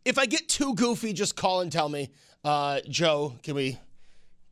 if 0.05 0.19
I 0.19 0.27
get 0.27 0.49
too 0.49 0.75
goofy, 0.75 1.13
just 1.13 1.37
call 1.37 1.61
and 1.61 1.71
tell 1.71 1.89
me. 1.89 2.11
Uh, 2.45 2.81
Joe, 2.89 3.35
can 3.43 3.55
we 3.55 3.79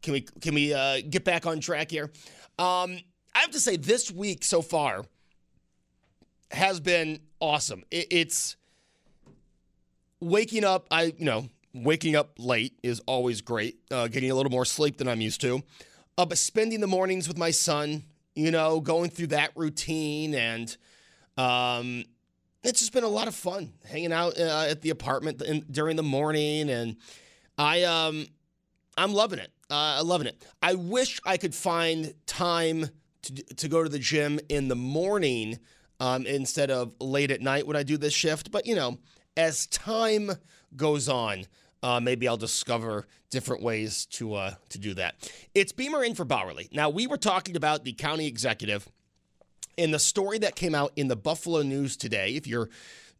can 0.02 0.12
we 0.12 0.20
can 0.20 0.54
we 0.54 0.72
uh, 0.72 1.00
get 1.08 1.24
back 1.24 1.46
on 1.46 1.60
track 1.60 1.90
here? 1.90 2.10
Um, 2.58 2.98
I 3.34 3.40
have 3.40 3.50
to 3.52 3.60
say, 3.60 3.76
this 3.76 4.10
week 4.10 4.44
so 4.44 4.62
far 4.62 5.04
has 6.50 6.80
been 6.80 7.20
awesome. 7.40 7.84
It, 7.90 8.06
it's 8.10 8.56
waking 10.20 10.64
up. 10.64 10.86
I 10.90 11.14
you 11.16 11.24
know 11.24 11.48
waking 11.72 12.16
up 12.16 12.32
late 12.38 12.74
is 12.82 13.00
always 13.06 13.40
great. 13.40 13.78
Uh, 13.90 14.08
getting 14.08 14.30
a 14.30 14.34
little 14.34 14.50
more 14.50 14.64
sleep 14.64 14.96
than 14.96 15.08
I'm 15.08 15.20
used 15.20 15.40
to. 15.42 15.62
Uh, 16.18 16.26
but 16.26 16.38
spending 16.38 16.80
the 16.80 16.86
mornings 16.86 17.28
with 17.28 17.38
my 17.38 17.50
son, 17.50 18.04
you 18.34 18.50
know, 18.50 18.80
going 18.80 19.10
through 19.10 19.28
that 19.28 19.52
routine, 19.54 20.34
and 20.34 20.76
um, 21.36 22.04
it's 22.62 22.80
just 22.80 22.92
been 22.92 23.04
a 23.04 23.08
lot 23.08 23.28
of 23.28 23.34
fun 23.34 23.72
hanging 23.88 24.12
out 24.12 24.38
uh, 24.38 24.66
at 24.68 24.82
the 24.82 24.90
apartment 24.90 25.40
in, 25.42 25.64
during 25.70 25.96
the 25.96 26.02
morning, 26.02 26.68
and 26.68 26.96
I 27.56 27.84
um, 27.84 28.26
I'm 28.96 29.14
loving 29.14 29.38
it. 29.38 29.52
Uh, 29.70 29.98
I'm 30.00 30.08
loving 30.08 30.26
it. 30.26 30.44
I 30.60 30.74
wish 30.74 31.20
I 31.24 31.36
could 31.36 31.54
find 31.54 32.12
time 32.26 32.86
to 33.22 33.32
to 33.56 33.68
go 33.68 33.82
to 33.82 33.88
the 33.88 33.98
gym 33.98 34.40
in 34.48 34.68
the 34.68 34.76
morning 34.76 35.58
um, 36.00 36.26
instead 36.26 36.70
of 36.70 36.92
late 37.00 37.30
at 37.30 37.40
night 37.40 37.66
when 37.66 37.76
I 37.76 37.82
do 37.82 37.96
this 37.96 38.12
shift. 38.12 38.50
But 38.50 38.66
you 38.66 38.74
know, 38.74 38.98
as 39.36 39.66
time 39.68 40.32
goes 40.76 41.08
on, 41.08 41.44
uh, 41.82 42.00
maybe 42.00 42.28
I'll 42.28 42.36
discover 42.36 43.06
different 43.30 43.62
ways 43.62 44.06
to 44.06 44.34
uh, 44.34 44.54
to 44.70 44.78
do 44.78 44.94
that. 44.94 45.30
It's 45.54 45.72
Beamer 45.72 46.04
in 46.04 46.14
for 46.14 46.24
Bauerle. 46.24 46.72
Now 46.72 46.90
we 46.90 47.06
were 47.06 47.16
talking 47.16 47.56
about 47.56 47.84
the 47.84 47.92
county 47.92 48.26
executive 48.26 48.88
and 49.78 49.94
the 49.94 49.98
story 49.98 50.38
that 50.38 50.56
came 50.56 50.74
out 50.74 50.92
in 50.96 51.08
the 51.08 51.16
Buffalo 51.16 51.62
News 51.62 51.96
today. 51.96 52.34
If 52.34 52.46
you're 52.46 52.68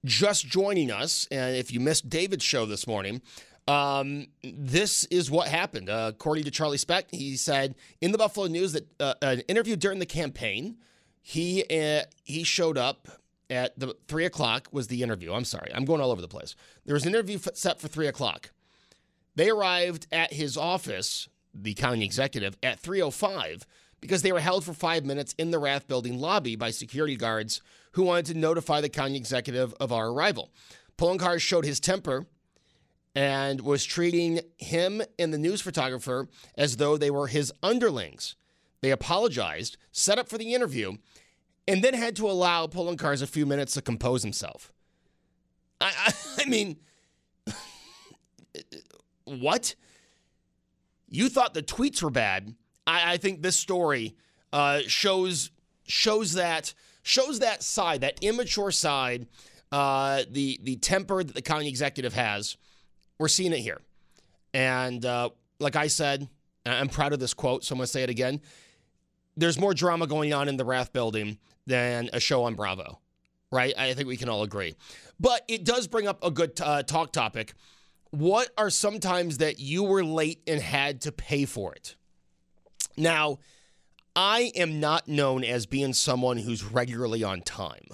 just 0.05 0.47
joining 0.47 0.91
us, 0.91 1.27
and 1.31 1.57
if 1.57 1.73
you 1.73 1.81
missed 1.81 2.09
David's 2.09 2.45
show 2.45 2.67
this 2.67 2.87
morning, 2.87 3.23
um, 3.69 4.27
this 4.43 5.05
is 5.05 5.31
what 5.31 5.49
happened. 5.49 5.89
Uh, 5.89 6.11
according 6.13 6.45
to 6.45 6.51
Charlie 6.51 6.79
Specht, 6.79 7.15
he 7.15 7.37
said 7.37 7.75
in 8.01 8.13
the 8.13 8.19
Buffalo 8.19 8.47
News 8.47 8.73
that 8.73 8.87
uh, 9.01 9.15
an 9.23 9.41
interview 9.41 9.77
during 9.77 9.99
the 9.99 10.07
campaign, 10.07 10.77
he 11.23 11.65
uh, 11.71 12.05
he 12.25 12.43
showed 12.43 12.77
up 12.77 13.09
at 13.51 13.79
the 13.79 13.95
three 14.09 14.25
o'clock 14.25 14.69
was 14.73 14.87
the 14.87 15.03
interview. 15.03 15.33
I'm 15.33 15.45
sorry, 15.45 15.71
I'm 15.75 15.85
going 15.85 16.01
all 16.01 16.11
over 16.11 16.21
the 16.21 16.29
place. 16.29 16.55
There 16.87 16.95
was 16.95 17.05
an 17.05 17.11
interview 17.15 17.39
set 17.55 17.81
for 17.81 17.89
three 17.89 18.07
o'clock. 18.07 18.51
They 19.35 19.51
arrived 19.51 20.07
at 20.13 20.33
his 20.33 20.57
office, 20.57 21.29
the 21.55 21.75
county 21.75 22.05
executive, 22.05 22.57
at 22.63 22.81
3:05 22.81 23.65
because 24.01 24.23
they 24.23 24.33
were 24.33 24.41
held 24.41 24.65
for 24.65 24.73
five 24.73 25.05
minutes 25.05 25.35
in 25.39 25.51
the 25.51 25.59
Rath 25.59 25.87
Building 25.87 26.19
lobby 26.19 26.57
by 26.57 26.71
security 26.71 27.17
guards 27.17 27.61
who 27.93 28.03
wanted 28.03 28.27
to 28.27 28.35
notify 28.35 28.81
the 28.81 28.89
county 28.89 29.17
executive 29.17 29.75
of 29.75 29.93
our 29.93 30.09
arrival. 30.09 30.51
Poloncarz 30.97 31.41
showed 31.41 31.65
his 31.65 31.81
temper 31.81 32.27
and 33.15 33.61
was 33.61 33.85
treating 33.85 34.41
him 34.59 35.03
and 35.19 35.35
the 35.35 35.39
news 35.39 35.61
photographer 35.61 36.29
as 36.57 36.77
though 36.77 36.97
they 36.97 37.11
were 37.11 37.27
his 37.27 37.53
underlings. 37.63 38.37
They 38.81 38.91
apologized, 38.91 39.77
set 39.93 40.19
up 40.19 40.29
for 40.29 40.39
the 40.39 40.55
interview, 40.55 40.97
and 41.71 41.85
then 41.85 41.95
had 41.95 42.17
to 42.17 42.29
allow 42.29 42.67
Poloncarz 42.67 43.23
a 43.23 43.29
few 43.29 43.47
minutes 43.47 43.75
to 43.75 43.83
compose 43.83 44.25
himself. 44.25 44.73
I, 45.81 45.93
I, 45.97 46.13
I 46.43 46.45
mean, 46.47 46.77
what? 49.25 49.77
You 51.09 51.29
thought 51.29 51.55
the 51.55 51.63
tweets 51.63 52.03
were 52.03 52.11
bad. 52.11 52.57
I, 52.89 53.13
I 53.13 53.17
think 53.19 53.43
this 53.43 53.57
story 53.57 54.17
uh, 54.53 54.81
shows 54.89 55.53
shows 55.87 56.35
that 56.35 56.75
shows 57.03 57.39
that 57.39 57.63
side, 57.63 58.01
that 58.01 58.19
immature 58.21 58.73
side, 58.73 59.29
uh, 59.71 60.25
the 60.29 60.59
the 60.65 60.75
temper 60.77 61.23
that 61.23 61.35
the 61.35 61.43
county 61.43 61.69
executive 61.69 62.15
has. 62.15 62.57
We're 63.19 63.29
seeing 63.29 63.53
it 63.53 63.61
here, 63.61 63.81
and 64.53 65.05
uh, 65.05 65.31
like 65.61 65.77
I 65.77 65.87
said, 65.87 66.29
I'm 66.67 66.89
proud 66.89 67.13
of 67.13 67.21
this 67.21 67.35
quote, 67.35 67.65
so 67.65 67.75
I'm 67.75 67.79
going 67.79 67.85
to 67.85 67.93
say 67.93 68.03
it 68.03 68.11
again. 68.11 68.41
There's 69.37 69.59
more 69.59 69.73
drama 69.73 70.09
going 70.09 70.33
on 70.33 70.49
in 70.49 70.57
the 70.57 70.65
Rath 70.65 70.93
building 70.93 71.39
than 71.67 72.11
a 72.13 72.21
show 72.21 72.45
on 72.45 72.55
Bravo, 72.55 73.01
right? 73.51 73.75
I 73.77 73.95
think 73.95 74.09
we 74.09 74.17
can 74.17 74.29
all 74.29 74.43
agree. 74.43 74.75
But 75.19 75.45
it 75.49 75.65
does 75.65 75.87
bring 75.87 76.07
up 76.07 76.25
a 76.25 76.31
good 76.31 76.61
uh, 76.61 76.83
talk 76.83 77.13
topic. 77.13 77.55
What 78.11 78.49
are 78.59 78.71
some 78.71 78.99
times 78.99 79.39
that 79.39 79.61
you 79.61 79.85
were 79.85 80.03
late 80.03 80.43
and 80.47 80.61
had 80.61 81.03
to 81.03 81.13
pay 81.13 81.45
for 81.45 81.73
it? 81.75 81.97
Now, 82.97 83.39
I 84.17 84.53
am 84.57 84.81
not 84.81 85.09
known 85.09 85.45
as 85.45 85.67
being 85.67 85.93
someone 85.93 86.39
who's 86.39 86.65
regularly 86.65 87.23
on 87.23 87.43
time. 87.43 87.87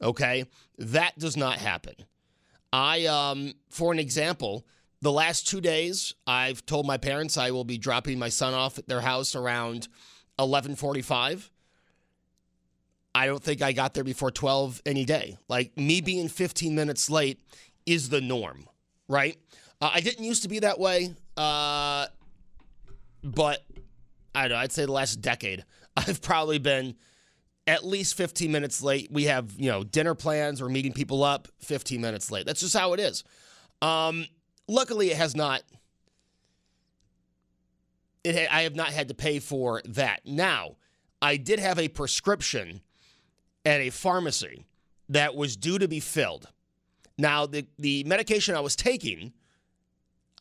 Okay? 0.00 0.44
That 0.78 1.18
does 1.18 1.36
not 1.36 1.58
happen. 1.58 1.94
I, 2.72 3.06
um, 3.06 3.54
for 3.68 3.92
an 3.92 3.98
example, 3.98 4.64
the 5.02 5.12
last 5.12 5.48
two 5.48 5.60
days, 5.60 6.14
I've 6.26 6.64
told 6.66 6.86
my 6.86 6.96
parents 6.96 7.36
I 7.36 7.50
will 7.50 7.64
be 7.64 7.78
dropping 7.78 8.18
my 8.18 8.28
son 8.28 8.54
off 8.54 8.78
at 8.78 8.86
their 8.86 9.00
house 9.00 9.34
around 9.34 9.88
11:45. 10.38 11.50
I 13.14 13.26
don't 13.26 13.42
think 13.42 13.62
I 13.62 13.72
got 13.72 13.94
there 13.94 14.04
before 14.04 14.30
12 14.30 14.82
any 14.86 15.04
day. 15.04 15.36
Like 15.48 15.76
me 15.76 16.00
being 16.00 16.28
15 16.28 16.74
minutes 16.74 17.10
late 17.10 17.40
is 17.86 18.08
the 18.08 18.20
norm, 18.20 18.68
right? 19.08 19.36
Uh, 19.80 19.90
I 19.94 20.00
didn't 20.00 20.24
used 20.24 20.42
to 20.42 20.48
be 20.48 20.60
that 20.60 20.78
way, 20.78 21.14
uh, 21.36 22.06
but 23.22 23.64
I 24.34 24.42
don't 24.42 24.50
know. 24.50 24.56
I'd 24.56 24.72
say 24.72 24.84
the 24.84 24.92
last 24.92 25.20
decade, 25.20 25.64
I've 25.96 26.22
probably 26.22 26.58
been 26.58 26.94
at 27.66 27.84
least 27.84 28.16
15 28.16 28.50
minutes 28.52 28.82
late. 28.82 29.10
We 29.10 29.24
have, 29.24 29.52
you 29.58 29.70
know, 29.70 29.84
dinner 29.84 30.14
plans 30.14 30.60
or 30.60 30.68
meeting 30.68 30.92
people 30.92 31.24
up 31.24 31.48
15 31.60 32.00
minutes 32.00 32.30
late. 32.30 32.46
That's 32.46 32.60
just 32.60 32.76
how 32.76 32.92
it 32.92 33.00
is. 33.00 33.24
Um, 33.82 34.26
luckily, 34.68 35.10
it 35.10 35.16
has 35.16 35.34
not. 35.34 35.62
It 38.22 38.36
ha- 38.36 38.54
I 38.56 38.62
have 38.62 38.76
not 38.76 38.88
had 38.88 39.08
to 39.08 39.14
pay 39.14 39.38
for 39.38 39.80
that. 39.86 40.20
Now, 40.24 40.76
I 41.22 41.36
did 41.36 41.58
have 41.58 41.78
a 41.78 41.88
prescription 41.88 42.82
at 43.64 43.80
a 43.80 43.90
pharmacy 43.90 44.64
that 45.08 45.34
was 45.34 45.56
due 45.56 45.78
to 45.78 45.88
be 45.88 46.00
filled. 46.00 46.48
Now, 47.18 47.46
the, 47.46 47.66
the 47.78 48.04
medication 48.04 48.54
I 48.54 48.60
was 48.60 48.74
taking, 48.76 49.32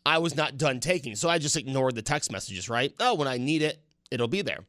I 0.06 0.20
was 0.20 0.36
not 0.36 0.58
done 0.58 0.80
taking. 0.80 1.16
So 1.16 1.30
I 1.30 1.38
just 1.38 1.58
ignored 1.58 1.96
the 1.96 2.02
text 2.02 2.32
messages, 2.32 2.70
right? 2.70 2.94
Oh, 3.00 3.16
when 3.16 3.28
I 3.28 3.38
need 3.38 3.62
it, 3.62 3.82
it'll 4.12 4.28
be 4.28 4.42
there. 4.42 4.60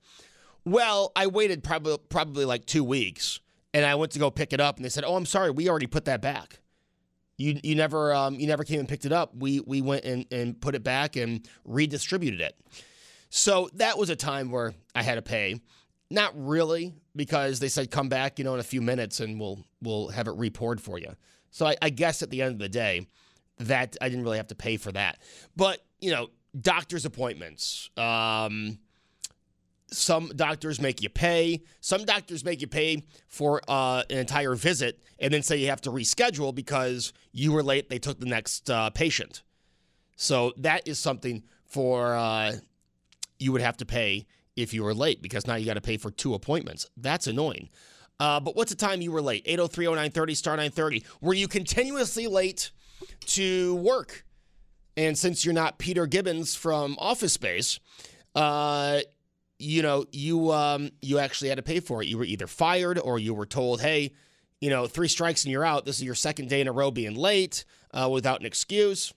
Well, 0.65 1.13
I 1.17 1.27
waited 1.27 1.65
probably 1.65 1.97
probably 2.09 2.45
like 2.45 2.67
two 2.67 2.85
weeks, 2.85 3.41
and 3.73 3.87
I 3.87 3.95
went 3.95 4.13
to 4.13 4.19
go 4.19 4.31
pick 4.31 4.53
it 4.53 4.61
up, 4.61 4.77
and 4.77 4.85
they 4.85 4.91
said, 4.91 5.05
"Oh, 5.05 5.17
I'm 5.17 5.25
sorry, 5.25 5.51
we 5.51 5.69
already 5.71 5.87
put 5.87 6.05
that 6.05 6.21
back. 6.21 6.59
You 7.39 7.59
you 7.63 7.75
never 7.75 8.13
um, 8.13 8.35
you 8.35 8.47
never 8.47 8.65
came 8.65 8.79
and 8.81 8.89
picked 8.89 9.07
it 9.07 9.13
up. 9.13 9.35
We 9.35 9.61
we 9.61 9.81
went 9.81 10.05
and, 10.05 10.27
and 10.31 10.61
put 10.61 10.75
it 10.75 10.85
back 10.85 11.17
and 11.17 11.49
redistributed 11.65 12.43
it." 12.43 12.57
So 13.31 13.71
that 13.75 13.97
was 13.97 14.11
a 14.11 14.17
time 14.17 14.51
where 14.51 14.75
I 14.95 15.03
had 15.03 15.15
to 15.15 15.23
pay. 15.23 15.61
Not 16.11 16.33
really, 16.35 16.95
because 17.15 17.61
they 17.61 17.69
said 17.69 17.91
come 17.91 18.09
back, 18.09 18.39
you 18.39 18.45
know, 18.45 18.55
in 18.55 18.61
a 18.61 18.65
few 18.65 18.81
minutes, 18.83 19.21
and 19.21 19.39
we'll 19.39 19.65
we'll 19.81 20.09
have 20.09 20.27
it 20.27 20.35
repoured 20.35 20.81
for 20.81 20.99
you. 20.99 21.15
So 21.51 21.67
I, 21.67 21.77
I 21.81 21.91
guess 21.91 22.23
at 22.23 22.31
the 22.31 22.43
end 22.43 22.53
of 22.53 22.59
the 22.59 22.69
day, 22.69 23.07
that 23.59 23.97
I 24.01 24.09
didn't 24.09 24.25
really 24.25 24.39
have 24.39 24.49
to 24.49 24.55
pay 24.55 24.77
for 24.77 24.91
that. 24.93 25.19
But 25.57 25.85
you 26.01 26.11
know, 26.11 26.31
doctor's 26.59 27.05
appointments. 27.05 27.91
Um, 27.97 28.79
some 29.93 30.31
doctors 30.35 30.81
make 30.81 31.03
you 31.03 31.09
pay. 31.09 31.63
Some 31.81 32.05
doctors 32.05 32.45
make 32.45 32.61
you 32.61 32.69
pay 32.69 33.05
for 33.29 33.61
uh, 33.69 34.05
an 34.09 34.19
entire 34.19 34.55
visit 34.55 35.03
and 35.19 35.33
then 35.35 35.43
say 35.43 35.57
you 35.57 35.69
have 35.69 35.81
to 35.83 35.91
reschedule 35.91 36.55
because 36.55 37.13
you 37.33 37.53
were 37.53 37.63
late. 37.63 37.89
They 37.89 37.99
took 37.99 38.21
the 38.21 38.27
next 38.27 38.71
uh, 38.71 38.91
patient. 38.91 39.43
So 40.17 40.53
that 40.59 40.87
is 40.87 40.99
something 40.99 41.43
for 41.67 42.15
uh, 42.15 42.53
you 43.39 43.53
would 43.53 43.63
have 43.63 43.77
to 43.79 43.87
pay 43.87 44.27
if 44.63 44.75
you 44.75 44.83
were 44.83 44.95
late 44.95 45.23
because 45.23 45.47
now 45.47 45.55
you 45.55 45.67
got 45.67 45.75
to 45.75 45.81
pay 45.81 45.97
for 45.97 46.11
two 46.11 46.35
appointments. 46.35 46.89
That's 46.97 47.27
annoying. 47.27 47.71
Uh, 48.19 48.39
but 48.39 48.55
what's 48.55 48.71
the 48.71 48.77
time 48.77 49.01
you 49.01 49.11
were 49.13 49.23
late? 49.23 49.43
803 49.47 49.87
0930, 49.87 50.35
star 50.35 50.53
930. 50.53 51.05
Were 51.21 51.35
you 51.35 51.49
continuously 51.49 52.27
late 52.27 52.71
to 53.27 53.77
work? 53.77 54.25
And 54.97 55.17
since 55.17 55.45
you're 55.45 55.55
not 55.55 55.79
Peter 55.79 56.07
Gibbons 56.07 56.55
from 56.55 56.97
Office 56.99 57.33
Space, 57.33 57.81
uh, 58.35 59.01
you 59.59 59.83
know, 59.83 60.05
you 60.13 60.53
um, 60.53 60.91
you 61.01 61.19
actually 61.19 61.49
had 61.49 61.57
to 61.57 61.63
pay 61.63 61.81
for 61.81 62.03
it. 62.03 62.09
You 62.09 62.19
were 62.19 62.25
either 62.25 62.47
fired 62.47 62.99
or 62.99 63.19
you 63.19 63.33
were 63.33 63.47
told, 63.47 63.81
hey, 63.81 64.13
you 64.61 64.69
know, 64.69 64.87
three 64.87 65.09
strikes 65.09 65.45
and 65.45 65.53
you're 65.53 65.65
out. 65.65 65.85
This 65.85 65.97
is 65.97 66.05
your 66.05 66.15
second 66.15 66.49
day 66.49 66.61
in 66.61 66.69
a 66.69 66.73
row 66.73 66.91
being 66.91 67.15
late 67.15 67.65
uh, 67.93 68.09
without 68.11 68.41
an 68.41 68.47
excuse. 68.47 69.13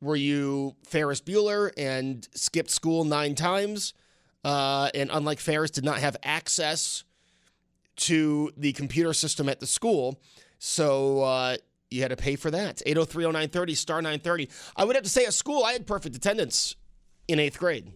Were 0.00 0.16
you 0.16 0.76
Ferris 0.84 1.20
Bueller 1.20 1.70
and 1.76 2.28
skipped 2.34 2.70
school 2.70 3.04
nine 3.04 3.34
times? 3.34 3.94
Uh, 4.44 4.90
and 4.94 5.10
unlike 5.12 5.40
Ferris, 5.40 5.70
did 5.70 5.84
not 5.84 5.98
have 5.98 6.16
access 6.22 7.04
to 7.96 8.50
the 8.56 8.72
computer 8.72 9.12
system 9.12 9.48
at 9.48 9.60
the 9.60 9.66
school. 9.66 10.20
So 10.58 11.22
uh, 11.22 11.56
you 11.90 12.02
had 12.02 12.10
to 12.10 12.16
pay 12.16 12.36
for 12.36 12.50
that. 12.50 12.82
803 12.84 13.24
0930, 13.24 13.74
star 13.74 13.96
930. 14.02 14.48
I 14.76 14.84
would 14.84 14.96
have 14.96 15.04
to 15.04 15.10
say 15.10 15.24
at 15.24 15.34
school, 15.34 15.64
I 15.64 15.72
had 15.72 15.86
perfect 15.86 16.14
attendance 16.16 16.76
in 17.28 17.38
eighth 17.38 17.58
grade. 17.58 17.92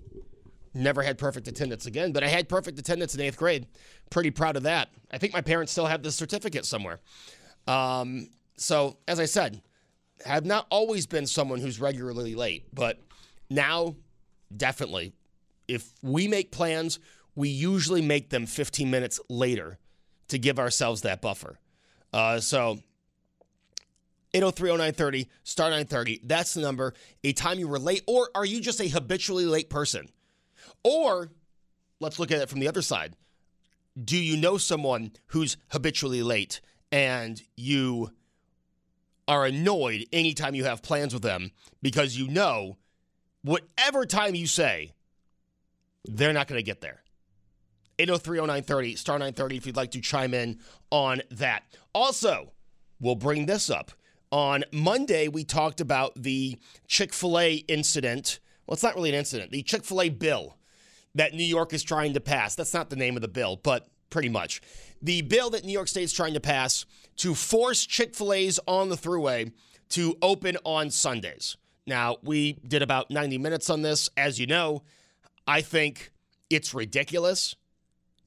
Never 0.75 1.03
had 1.03 1.19
perfect 1.19 1.49
attendance 1.49 1.87
again, 1.87 2.13
but 2.13 2.23
I 2.23 2.29
had 2.29 2.49
perfect 2.49 2.79
attendance 2.79 3.15
in 3.15 3.21
eighth 3.21 3.37
grade. 3.37 3.67
Pretty 4.11 4.31
proud 4.31 4.57
of 4.57 4.63
that. 4.63 4.91
I 5.11 5.19
think 5.19 5.33
my 5.33 5.41
parents 5.41 5.73
still 5.73 5.87
have 5.87 6.03
the 6.03 6.13
certificate 6.13 6.65
somewhere. 6.65 7.01
Um, 7.67 8.29
so, 8.57 8.99
as 9.07 9.19
I 9.19 9.25
said, 9.25 9.63
have 10.25 10.45
not 10.45 10.67
always 10.71 11.07
been 11.07 11.27
someone 11.27 11.61
who's 11.61 11.81
regularly 11.81 12.35
late, 12.35 12.67
but 12.73 13.01
now 13.51 13.97
definitely. 14.57 15.15
If 15.69 15.93
we 16.03 16.27
make 16.27 16.51
plans, 16.51 16.99
we 17.35 17.49
usually 17.49 18.03
make 18.03 18.31
them 18.31 18.47
15 18.47 18.91
minutes 18.91 19.21
later 19.29 19.79
to 20.29 20.39
give 20.39 20.59
ourselves 20.59 21.03
that 21.03 21.23
buffer. 21.23 21.59
Uh, 22.13 22.41
so 22.41 22.79
8030930, 24.35 25.29
star 25.45 25.67
930, 25.67 26.21
that's 26.25 26.55
the 26.55 26.61
number. 26.61 26.95
A 27.25 27.33
time 27.33 27.59
you 27.59 27.69
were 27.69 27.79
late, 27.79 28.03
or 28.07 28.31
are 28.35 28.45
you 28.45 28.61
just 28.61 28.81
a 28.81 28.89
habitually 28.89 29.47
late 29.47 29.71
person? 29.71 30.09
Or 30.85 31.31
let's 32.01 32.19
look 32.19 32.31
at 32.31 32.41
it 32.41 32.49
from 32.49 32.61
the 32.61 32.69
other 32.69 32.83
side. 32.83 33.15
Do 34.03 34.17
you 34.17 34.37
know 34.37 34.59
someone 34.59 35.13
who's 35.29 35.57
habitually 35.71 36.23
late 36.23 36.61
and 36.93 37.43
you 37.57 38.11
are 39.27 39.45
annoyed 39.45 40.07
anytime 40.13 40.55
you 40.55 40.65
have 40.65 40.83
plans 40.83 41.13
with 41.13 41.23
them 41.23 41.51
because 41.83 42.17
you 42.17 42.29
know 42.29 42.79
whatever 43.43 44.07
time 44.07 44.35
you 44.35 44.47
say, 44.47 44.93
they're 46.05 46.33
not 46.33 46.49
going 46.49 46.59
to 46.59 46.65
get 46.65 46.81
there? 46.81 47.03
8030930, 47.99 48.97
star 48.97 49.19
930 49.19 49.57
if 49.57 49.67
you'd 49.67 49.77
like 49.77 49.91
to 49.91 50.01
chime 50.01 50.35
in 50.35 50.61
on 50.91 51.21
that. 51.33 51.65
Also, 51.93 52.53
we'll 53.01 53.17
bring 53.17 53.47
this 53.47 53.71
up. 53.71 53.91
On 54.31 54.63
Monday, 54.73 55.27
we 55.29 55.43
talked 55.43 55.81
about 55.81 56.15
the 56.15 56.59
Chick 56.87 57.13
fil 57.13 57.39
A 57.39 57.55
incident. 57.55 58.41
Well, 58.67 58.75
it's 58.75 58.83
not 58.83 58.95
really 58.95 59.09
an 59.09 59.15
incident, 59.15 59.51
the 59.51 59.63
Chick 59.63 59.85
fil 59.85 60.03
A 60.03 60.09
bill 60.11 60.57
that 61.15 61.35
New 61.35 61.45
York 61.45 61.73
is 61.73 61.83
trying 61.83 62.15
to 62.15 62.21
pass. 62.21 62.55
That's 62.55 62.75
not 62.75 62.91
the 62.91 62.97
name 62.97 63.17
of 63.17 63.23
the 63.23 63.29
bill, 63.29 63.57
but 63.57 63.89
pretty 64.11 64.29
much. 64.29 64.61
The 65.03 65.23
bill 65.23 65.51
that 65.51 65.65
New 65.65 65.73
York 65.73 65.89
State 65.89 66.05
is 66.05 66.13
trying 66.13 66.35
to 66.35 66.41
pass 66.41 66.85
to 67.17 67.35
force 67.35 67.85
Chick 67.87 68.15
fil 68.15 68.33
A's 68.33 68.61
on 68.67 68.91
the 68.91 68.97
thruway 68.97 69.51
to 69.91 70.17
open 70.23 70.57
on 70.65 70.91
Sundays. 70.91 71.57
Now, 71.87 72.19
we 72.23 72.55
did 72.67 72.83
about 72.83 73.11
90 73.11 73.39
minutes 73.39 73.71
on 73.71 73.83
this. 73.83 74.11
As 74.17 74.39
you 74.39 74.47
know, 74.47 74.83
I 75.49 75.63
think 75.63 76.13
it's 76.51 76.75
ridiculous. 76.75 77.57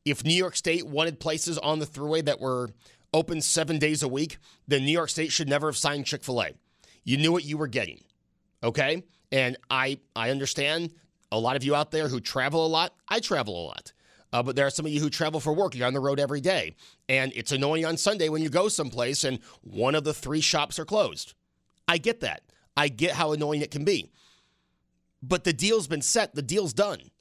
If 0.03 0.25
New 0.25 0.33
York 0.33 0.55
State 0.55 0.87
wanted 0.87 1.19
places 1.19 1.59
on 1.59 1.77
the 1.77 1.85
thruway 1.85 2.25
that 2.25 2.41
were 2.41 2.71
open 3.13 3.41
seven 3.41 3.77
days 3.77 4.01
a 4.01 4.07
week, 4.07 4.39
then 4.67 4.83
New 4.83 4.91
York 4.91 5.09
State 5.09 5.31
should 5.31 5.47
never 5.47 5.67
have 5.67 5.77
signed 5.77 6.07
Chick 6.07 6.23
fil 6.23 6.41
A. 6.41 6.49
You 7.03 7.17
knew 7.17 7.31
what 7.31 7.45
you 7.45 7.57
were 7.57 7.67
getting. 7.67 8.03
Okay? 8.63 9.03
And 9.31 9.55
I, 9.69 9.99
I 10.15 10.31
understand 10.31 10.91
a 11.31 11.37
lot 11.37 11.55
of 11.55 11.63
you 11.63 11.75
out 11.75 11.91
there 11.91 12.07
who 12.07 12.19
travel 12.19 12.65
a 12.65 12.67
lot. 12.67 12.93
I 13.07 13.19
travel 13.19 13.55
a 13.55 13.65
lot. 13.67 13.93
Uh, 14.33 14.41
but 14.41 14.55
there 14.55 14.65
are 14.65 14.71
some 14.71 14.85
of 14.85 14.91
you 14.91 14.99
who 14.99 15.09
travel 15.09 15.39
for 15.39 15.53
work. 15.53 15.75
You're 15.75 15.87
on 15.87 15.93
the 15.93 15.99
road 15.99 16.19
every 16.19 16.41
day. 16.41 16.75
And 17.07 17.31
it's 17.35 17.51
annoying 17.51 17.85
on 17.85 17.97
Sunday 17.97 18.29
when 18.29 18.41
you 18.41 18.49
go 18.49 18.67
someplace 18.67 19.23
and 19.23 19.39
one 19.61 19.93
of 19.93 20.03
the 20.03 20.13
three 20.13 20.41
shops 20.41 20.79
are 20.79 20.85
closed. 20.85 21.33
I 21.87 21.97
get 21.97 22.21
that. 22.21 22.41
I 22.75 22.87
get 22.87 23.11
how 23.11 23.33
annoying 23.33 23.61
it 23.61 23.71
can 23.71 23.83
be. 23.83 24.09
But 25.23 25.43
the 25.43 25.53
deal's 25.53 25.87
been 25.87 26.01
set, 26.01 26.35
the 26.35 26.41
deal's 26.41 26.73
done. 26.73 27.11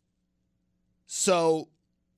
So 1.06 1.68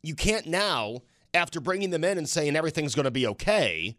you 0.02 0.14
can't 0.14 0.46
now, 0.46 1.02
after 1.34 1.60
bringing 1.60 1.90
them 1.90 2.04
in 2.04 2.18
and 2.18 2.28
saying 2.28 2.56
everything's 2.56 2.94
going 2.94 3.04
to 3.04 3.10
be 3.10 3.26
okay, 3.26 3.96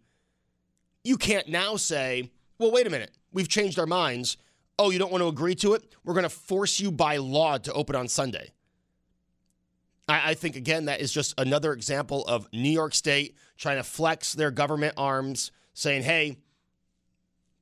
you 1.03 1.17
can't 1.17 1.49
now 1.49 1.75
say, 1.75 2.31
well, 2.57 2.71
wait 2.71 2.87
a 2.87 2.89
minute, 2.89 3.11
we've 3.31 3.49
changed 3.49 3.79
our 3.79 3.85
minds. 3.85 4.37
Oh, 4.79 4.89
you 4.89 4.99
don't 4.99 5.11
want 5.11 5.21
to 5.21 5.27
agree 5.27 5.55
to 5.55 5.73
it? 5.73 5.95
We're 6.03 6.13
going 6.13 6.23
to 6.23 6.29
force 6.29 6.79
you 6.79 6.91
by 6.91 7.17
law 7.17 7.57
to 7.57 7.73
open 7.73 7.95
on 7.95 8.07
Sunday. 8.07 8.51
I, 10.07 10.31
I 10.31 10.33
think, 10.33 10.55
again, 10.55 10.85
that 10.85 11.01
is 11.01 11.11
just 11.11 11.33
another 11.37 11.73
example 11.73 12.25
of 12.25 12.47
New 12.53 12.71
York 12.71 12.93
State 12.93 13.35
trying 13.57 13.77
to 13.77 13.83
flex 13.83 14.33
their 14.33 14.51
government 14.51 14.93
arms, 14.97 15.51
saying, 15.73 16.03
hey, 16.03 16.37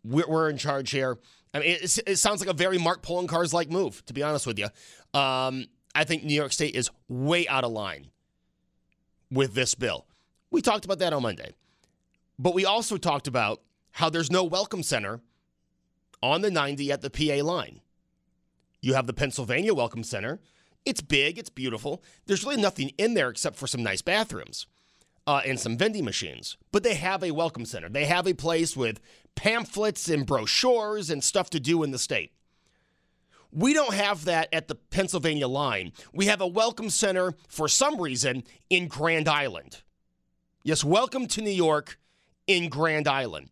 we're, 0.03 0.27
we're 0.27 0.49
in 0.49 0.57
charge 0.57 0.91
here. 0.91 1.17
I 1.53 1.59
mean, 1.59 1.69
it, 1.81 1.99
it 2.07 2.15
sounds 2.17 2.39
like 2.39 2.49
a 2.49 2.53
very 2.53 2.77
Mark 2.77 3.03
Poloncarz 3.03 3.53
like 3.53 3.69
move, 3.69 4.05
to 4.05 4.13
be 4.13 4.23
honest 4.23 4.47
with 4.47 4.57
you. 4.57 4.67
Um, 5.13 5.67
I 5.93 6.05
think 6.05 6.23
New 6.23 6.33
York 6.33 6.53
State 6.53 6.75
is 6.75 6.89
way 7.09 7.47
out 7.47 7.63
of 7.63 7.71
line 7.71 8.07
with 9.29 9.53
this 9.53 9.75
bill. 9.75 10.05
We 10.49 10.61
talked 10.61 10.85
about 10.85 10.99
that 10.99 11.13
on 11.13 11.21
Monday. 11.21 11.53
But 12.39 12.53
we 12.53 12.65
also 12.65 12.97
talked 12.97 13.27
about 13.27 13.61
how 13.91 14.09
there's 14.09 14.31
no 14.31 14.43
welcome 14.43 14.83
center 14.83 15.21
on 16.23 16.41
the 16.41 16.51
90 16.51 16.91
at 16.91 17.01
the 17.01 17.09
PA 17.09 17.43
line. 17.45 17.81
You 18.81 18.93
have 18.95 19.05
the 19.05 19.13
Pennsylvania 19.13 19.73
Welcome 19.73 20.03
Center. 20.03 20.39
It's 20.85 21.01
big, 21.01 21.37
it's 21.37 21.49
beautiful. 21.49 22.03
There's 22.25 22.43
really 22.43 22.59
nothing 22.59 22.89
in 22.97 23.13
there 23.13 23.29
except 23.29 23.57
for 23.57 23.67
some 23.67 23.83
nice 23.83 24.01
bathrooms. 24.01 24.65
Uh, 25.27 25.41
and 25.45 25.59
some 25.59 25.77
vending 25.77 26.05
machines, 26.05 26.57
but 26.71 26.83
they 26.83 26.95
have 26.95 27.23
a 27.23 27.31
welcome 27.31 27.65
center. 27.65 27.89
They 27.89 28.05
have 28.05 28.27
a 28.27 28.33
place 28.33 28.75
with 28.75 28.99
pamphlets 29.35 30.09
and 30.09 30.25
brochures 30.25 31.09
and 31.09 31.23
stuff 31.23 31.49
to 31.51 31.59
do 31.59 31.83
in 31.83 31.91
the 31.91 31.99
state. 31.99 32.33
We 33.51 33.73
don't 33.73 33.93
have 33.93 34.25
that 34.25 34.47
at 34.53 34.67
the 34.67 34.75
Pennsylvania 34.75 35.47
line. 35.47 35.91
We 36.13 36.27
have 36.27 36.41
a 36.41 36.47
welcome 36.47 36.89
center 36.89 37.33
for 37.47 37.67
some 37.67 37.99
reason 37.99 38.43
in 38.69 38.87
Grand 38.87 39.27
Island. 39.27 39.81
Yes, 40.63 40.83
welcome 40.83 41.27
to 41.27 41.41
New 41.41 41.51
York 41.51 41.99
in 42.47 42.69
Grand 42.69 43.07
Island. 43.07 43.49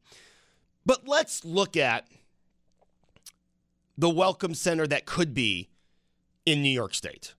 But 0.86 1.08
let's 1.08 1.44
look 1.44 1.76
at 1.76 2.08
the 3.98 4.10
welcome 4.10 4.54
center 4.54 4.88
that 4.88 5.06
could 5.06 5.34
be 5.34 5.70
in 6.46 6.62
New 6.62 6.70
York 6.70 6.94
State. 6.94 7.34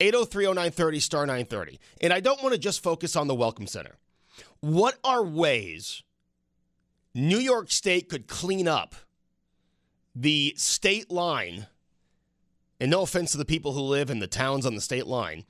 8030930 0.00 1.00
star 1.00 1.26
930. 1.26 1.78
And 2.00 2.12
I 2.12 2.20
don't 2.20 2.42
want 2.42 2.54
to 2.54 2.58
just 2.58 2.82
focus 2.82 3.16
on 3.16 3.28
the 3.28 3.34
welcome 3.34 3.66
center. 3.66 3.96
What 4.60 4.98
are 5.04 5.22
ways 5.22 6.02
New 7.14 7.38
York 7.38 7.70
State 7.70 8.08
could 8.08 8.26
clean 8.26 8.68
up 8.68 8.94
the 10.14 10.54
state 10.56 11.10
line? 11.10 11.66
And 12.78 12.90
no 12.90 13.02
offense 13.02 13.32
to 13.32 13.38
the 13.38 13.46
people 13.46 13.72
who 13.72 13.80
live 13.80 14.10
in 14.10 14.18
the 14.18 14.26
towns 14.26 14.66
on 14.66 14.74
the 14.74 14.82
state 14.82 15.06
line, 15.06 15.44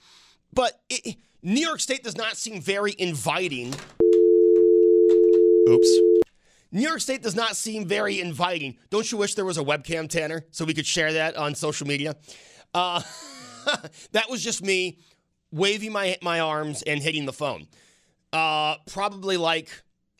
but 0.52 0.80
it, 0.88 1.16
New 1.42 1.60
York 1.60 1.80
State 1.80 2.04
does 2.04 2.16
not 2.16 2.36
seem 2.36 2.60
very 2.60 2.94
inviting. 2.98 3.74
Oops. 5.68 5.98
New 6.70 6.82
York 6.82 7.00
State 7.00 7.22
does 7.22 7.34
not 7.34 7.56
seem 7.56 7.86
very 7.86 8.20
inviting. 8.20 8.76
Don't 8.90 9.10
you 9.10 9.18
wish 9.18 9.34
there 9.34 9.44
was 9.44 9.58
a 9.58 9.64
webcam, 9.64 10.08
Tanner, 10.08 10.44
so 10.50 10.64
we 10.64 10.74
could 10.74 10.86
share 10.86 11.12
that 11.14 11.36
on 11.36 11.54
social 11.54 11.86
media? 11.86 12.14
Uh, 12.74 13.02
that 14.12 14.30
was 14.30 14.42
just 14.42 14.62
me 14.62 14.98
waving 15.52 15.92
my 15.92 16.16
my 16.22 16.40
arms 16.40 16.82
and 16.82 17.02
hitting 17.02 17.26
the 17.26 17.32
phone. 17.32 17.66
Uh, 18.32 18.76
probably 18.86 19.36
like 19.36 19.70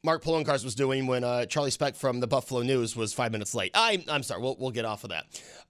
Mark 0.07 0.23
Poloncarz 0.23 0.65
was 0.65 0.75
doing 0.75 1.07
when 1.07 1.25
uh, 1.25 1.47
Charlie 1.47 1.71
Specht 1.71 1.97
from 1.97 2.21
the 2.21 2.27
Buffalo 2.27 2.63
News 2.63 2.95
was 2.95 3.13
five 3.13 3.33
minutes 3.33 3.55
late. 3.55 3.73
I'm, 3.75 4.05
I'm 4.09 4.23
sorry, 4.23 4.41
we'll, 4.41 4.57
we'll 4.59 4.71
get 4.71 4.85
off 4.85 5.03
of 5.05 5.11
that. 5.11 5.27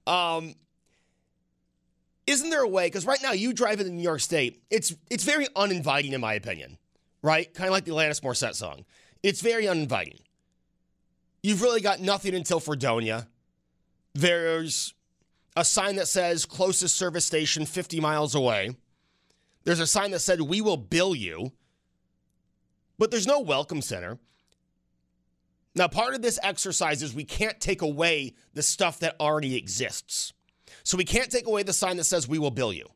Um, 0.07 0.55
isn't 2.27 2.51
there 2.51 2.63
a 2.63 2.69
way? 2.69 2.87
Because 2.87 3.07
right 3.07 3.21
now 3.23 3.33
you 3.33 3.53
drive 3.53 3.81
in 3.81 3.97
New 3.97 4.03
York 4.03 4.21
State, 4.21 4.63
it's 4.71 4.95
it's 5.11 5.25
very 5.25 5.47
uninviting 5.57 6.13
in 6.13 6.21
my 6.21 6.35
opinion, 6.35 6.77
right? 7.23 7.53
Kind 7.55 7.69
of 7.69 7.73
like 7.73 7.85
the 7.85 7.93
Alanis 7.93 8.21
Morissette 8.21 8.55
song. 8.55 8.85
It's 9.23 9.41
very 9.41 9.67
uninviting. 9.67 10.19
You've 11.43 11.63
really 11.63 11.81
got 11.81 12.01
nothing 12.01 12.35
until 12.35 12.61
Fredonia. 12.61 13.29
There's 14.15 14.95
a 15.57 15.65
sign 15.65 15.97
that 15.97 16.07
says 16.07 16.45
closest 16.45 16.97
service 16.97 17.25
station 17.25 17.65
50 17.65 17.99
miles 17.99 18.35
away. 18.35 18.77
There's 19.65 19.81
a 19.81 19.87
sign 19.87 20.11
that 20.13 20.21
said 20.21 20.41
we 20.43 20.61
will 20.61 20.77
bill 20.77 21.15
you. 21.15 21.53
But 22.99 23.11
there's 23.11 23.27
no 23.27 23.41
welcome 23.41 23.83
center. 23.83 24.19
Now, 25.75 25.89
part 25.89 26.15
of 26.15 26.23
this 26.23 26.39
exercise 26.43 27.03
is 27.03 27.15
we 27.15 27.25
can't 27.25 27.61
take 27.61 27.83
away 27.83 28.35
the 28.55 28.63
stuff 28.63 29.01
that 29.01 29.17
already 29.21 29.57
exists. 29.57 30.33
So 30.85 30.97
we 30.97 31.05
can't 31.05 31.31
take 31.31 31.47
away 31.47 31.63
the 31.63 31.73
sign 31.73 31.97
that 31.97 32.05
says 32.05 32.29
we 32.29 32.39
will 32.39 32.51
bill 32.51 32.73
you. 32.73 32.87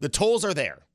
The 0.00 0.08
tolls 0.08 0.44
are 0.44 0.54
there. 0.54 0.86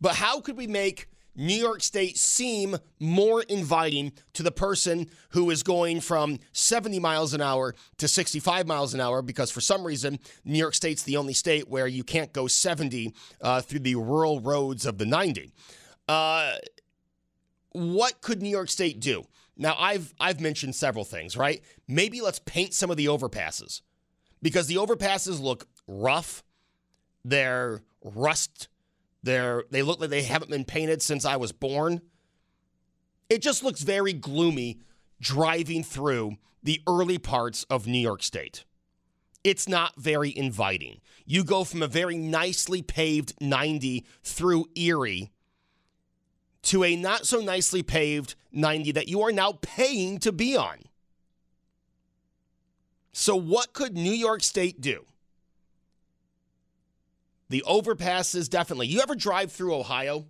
But 0.00 0.14
how 0.16 0.40
could 0.40 0.56
we 0.56 0.66
make 0.66 1.08
New 1.36 1.54
York 1.54 1.82
State 1.82 2.16
seem 2.16 2.78
more 2.98 3.42
inviting 3.42 4.12
to 4.32 4.42
the 4.42 4.50
person 4.50 5.08
who 5.30 5.50
is 5.50 5.62
going 5.62 6.00
from 6.00 6.38
70 6.52 6.98
miles 6.98 7.34
an 7.34 7.42
hour 7.42 7.74
to 7.98 8.08
65 8.08 8.66
miles 8.66 8.94
an 8.94 9.00
hour 9.00 9.20
because 9.20 9.50
for 9.50 9.60
some 9.60 9.84
reason 9.84 10.18
New 10.44 10.58
York 10.58 10.74
State's 10.74 11.02
the 11.02 11.16
only 11.18 11.34
state 11.34 11.68
where 11.68 11.86
you 11.86 12.02
can't 12.02 12.32
go 12.32 12.46
70 12.46 13.14
uh, 13.42 13.60
through 13.60 13.80
the 13.80 13.96
rural 13.96 14.40
roads 14.40 14.86
of 14.86 14.96
the 14.96 15.06
90. 15.06 15.52
Uh, 16.08 16.52
what 17.72 18.22
could 18.22 18.40
New 18.40 18.48
York 18.48 18.70
State 18.70 19.00
do? 19.00 19.24
Now 19.56 19.76
I've 19.78 20.14
I've 20.18 20.40
mentioned 20.40 20.74
several 20.74 21.04
things, 21.04 21.36
right? 21.36 21.62
Maybe 21.86 22.20
let's 22.20 22.38
paint 22.38 22.72
some 22.72 22.90
of 22.90 22.96
the 22.96 23.06
overpasses 23.06 23.82
because 24.42 24.66
the 24.66 24.76
overpasses 24.76 25.40
look 25.40 25.66
rough. 25.86 26.42
They're 27.24 27.82
rust 28.02 28.68
they're, 29.26 29.64
they 29.70 29.82
look 29.82 30.00
like 30.00 30.10
they 30.10 30.22
haven't 30.22 30.50
been 30.50 30.64
painted 30.64 31.02
since 31.02 31.24
I 31.24 31.36
was 31.36 31.52
born. 31.52 32.00
It 33.28 33.42
just 33.42 33.62
looks 33.62 33.82
very 33.82 34.12
gloomy 34.12 34.80
driving 35.20 35.82
through 35.82 36.36
the 36.62 36.80
early 36.86 37.18
parts 37.18 37.64
of 37.64 37.86
New 37.86 37.98
York 37.98 38.22
State. 38.22 38.64
It's 39.44 39.68
not 39.68 39.94
very 39.96 40.36
inviting. 40.36 41.00
You 41.24 41.44
go 41.44 41.64
from 41.64 41.82
a 41.82 41.88
very 41.88 42.16
nicely 42.16 42.82
paved 42.82 43.34
90 43.40 44.06
through 44.22 44.66
Erie 44.74 45.32
to 46.62 46.84
a 46.84 46.96
not 46.96 47.26
so 47.26 47.40
nicely 47.40 47.82
paved 47.82 48.34
90 48.52 48.92
that 48.92 49.08
you 49.08 49.22
are 49.22 49.32
now 49.32 49.58
paying 49.60 50.18
to 50.20 50.32
be 50.32 50.56
on. 50.56 50.78
So, 53.12 53.34
what 53.36 53.72
could 53.72 53.96
New 53.96 54.12
York 54.12 54.42
State 54.42 54.80
do? 54.80 55.06
The 57.48 57.64
overpasses, 57.66 58.48
definitely. 58.48 58.88
You 58.88 59.00
ever 59.00 59.14
drive 59.14 59.52
through 59.52 59.74
Ohio? 59.74 60.26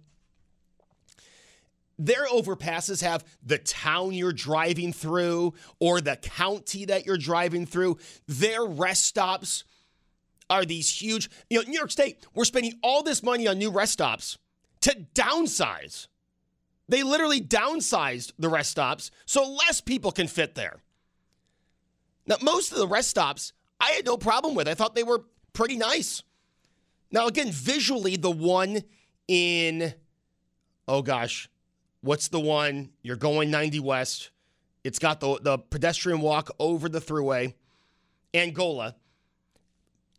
Their 1.98 2.26
overpasses 2.26 3.02
have 3.02 3.24
the 3.42 3.58
town 3.58 4.12
you're 4.12 4.32
driving 4.32 4.92
through 4.92 5.54
or 5.80 6.00
the 6.00 6.16
county 6.16 6.84
that 6.86 7.06
you're 7.06 7.16
driving 7.16 7.64
through. 7.64 7.98
Their 8.26 8.64
rest 8.64 9.04
stops 9.04 9.64
are 10.50 10.66
these 10.66 10.90
huge. 10.90 11.30
You 11.48 11.58
know, 11.58 11.68
New 11.68 11.78
York 11.78 11.90
State, 11.90 12.26
we're 12.34 12.44
spending 12.44 12.74
all 12.82 13.02
this 13.02 13.22
money 13.22 13.46
on 13.46 13.58
new 13.58 13.70
rest 13.70 13.94
stops 13.94 14.36
to 14.82 15.06
downsize. 15.14 16.08
They 16.88 17.02
literally 17.02 17.40
downsized 17.40 18.32
the 18.38 18.50
rest 18.50 18.70
stops 18.70 19.10
so 19.24 19.50
less 19.66 19.80
people 19.80 20.12
can 20.12 20.28
fit 20.28 20.54
there. 20.54 20.82
Now, 22.26 22.36
most 22.42 22.72
of 22.72 22.78
the 22.78 22.86
rest 22.86 23.08
stops 23.08 23.52
I 23.80 23.92
had 23.92 24.04
no 24.04 24.16
problem 24.16 24.54
with. 24.54 24.68
I 24.68 24.74
thought 24.74 24.94
they 24.94 25.02
were 25.02 25.24
pretty 25.52 25.76
nice. 25.76 26.22
Now, 27.10 27.26
again, 27.26 27.50
visually, 27.50 28.16
the 28.16 28.30
one 28.30 28.82
in, 29.28 29.94
oh 30.88 31.02
gosh, 31.02 31.48
what's 32.00 32.28
the 32.28 32.40
one? 32.40 32.90
You're 33.02 33.16
going 33.16 33.50
90 33.50 33.80
West. 33.80 34.30
It's 34.84 34.98
got 34.98 35.20
the, 35.20 35.38
the 35.40 35.58
pedestrian 35.58 36.20
walk 36.20 36.50
over 36.58 36.88
the 36.88 37.00
thruway, 37.00 37.54
Angola. 38.34 38.94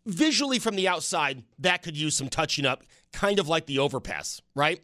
Visually 0.06 0.60
from 0.60 0.76
the 0.76 0.88
outside, 0.88 1.44
that 1.60 1.84
could 1.84 1.98
use 1.98 2.16
some 2.16 2.30
touching 2.30 2.66
up, 2.66 2.84
kind 3.12 3.40
of 3.40 3.48
like 3.48 3.66
the 3.66 3.80
overpass, 3.80 4.42
right? 4.56 4.82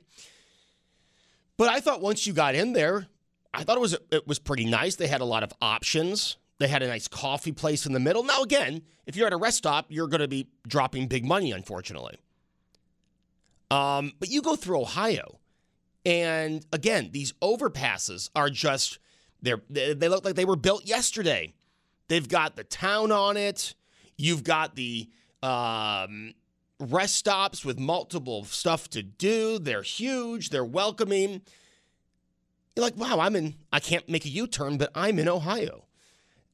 But 1.58 1.70
I 1.70 1.80
thought 1.80 2.02
once 2.02 2.28
you 2.28 2.34
got 2.34 2.56
in 2.56 2.74
there, 2.74 3.08
I 3.54 3.64
thought 3.64 3.78
it 3.78 3.82
was 3.82 3.96
it 4.12 4.28
was 4.28 4.40
pretty 4.40 4.66
nice. 4.66 4.96
They 4.96 5.08
had 5.08 5.22
a 5.22 5.26
lot 5.26 5.44
of 5.44 5.54
options. 5.62 6.38
They 6.64 6.70
had 6.70 6.82
a 6.82 6.88
nice 6.88 7.10
coffee 7.10 7.52
place 7.52 7.86
in 7.86 7.92
the 7.92 8.00
middle. 8.00 8.24
Now, 8.24 8.42
again, 8.42 8.84
if 9.06 9.18
you're 9.18 9.28
at 9.28 9.34
a 9.34 9.38
rest 9.38 9.58
stop, 9.58 9.88
you're 9.90 10.08
going 10.08 10.22
to 10.22 10.30
be 10.30 10.48
dropping 10.66 11.08
big 11.08 11.26
money, 11.26 11.52
unfortunately. 11.52 12.16
Um, 13.70 14.14
but 14.18 14.30
you 14.30 14.42
go 14.42 14.56
through 14.56 14.80
Ohio, 14.80 15.42
and 16.06 16.66
again, 16.72 17.10
these 17.12 17.34
overpasses 17.42 18.30
are 18.34 18.50
just 18.50 19.00
they're 19.42 19.62
they 19.70 20.08
look 20.08 20.24
like 20.24 20.36
they 20.36 20.46
were 20.46 20.56
built 20.56 20.86
yesterday. 20.86 21.54
They've 22.08 22.30
got 22.30 22.56
the 22.56 22.64
town 22.64 23.12
on 23.12 23.36
it. 23.36 23.76
You've 24.16 24.46
got 24.46 24.78
the 24.78 25.10
um, 25.42 26.34
rest 26.80 27.16
stops 27.16 27.66
with 27.66 27.78
multiple 27.78 28.46
stuff 28.46 28.90
to 28.92 29.04
do. 29.04 29.60
They're 29.60 29.82
huge. 29.82 30.50
They're 30.50 30.64
welcoming. 30.64 31.42
You're 32.78 32.86
like, 32.86 32.96
wow, 32.96 33.20
I'm 33.20 33.36
in. 33.36 33.56
I 33.74 33.82
can't 33.82 34.08
make 34.08 34.24
a 34.24 34.30
U-turn, 34.30 34.78
but 34.78 34.92
I'm 34.96 35.20
in 35.20 35.28
Ohio. 35.28 35.88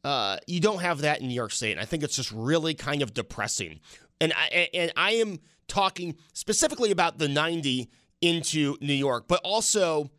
Uh, 0.03 0.37
you 0.47 0.59
don't 0.59 0.79
have 0.79 1.01
that 1.01 1.21
in 1.21 1.27
New 1.27 1.33
York 1.33 1.51
State. 1.51 1.73
And 1.73 1.81
I 1.81 1.85
think 1.85 2.03
it's 2.03 2.15
just 2.15 2.31
really 2.31 2.73
kind 2.73 3.01
of 3.01 3.13
depressing. 3.13 3.79
And 4.21 4.33
I, 4.35 4.69
and 4.73 4.91
I 4.95 5.11
am 5.13 5.39
talking 5.67 6.15
specifically 6.33 6.91
about 6.91 7.17
the 7.17 7.27
90 7.27 7.89
into 8.21 8.77
New 8.81 8.93
York, 8.93 9.27
but 9.27 9.41
also 9.43 10.09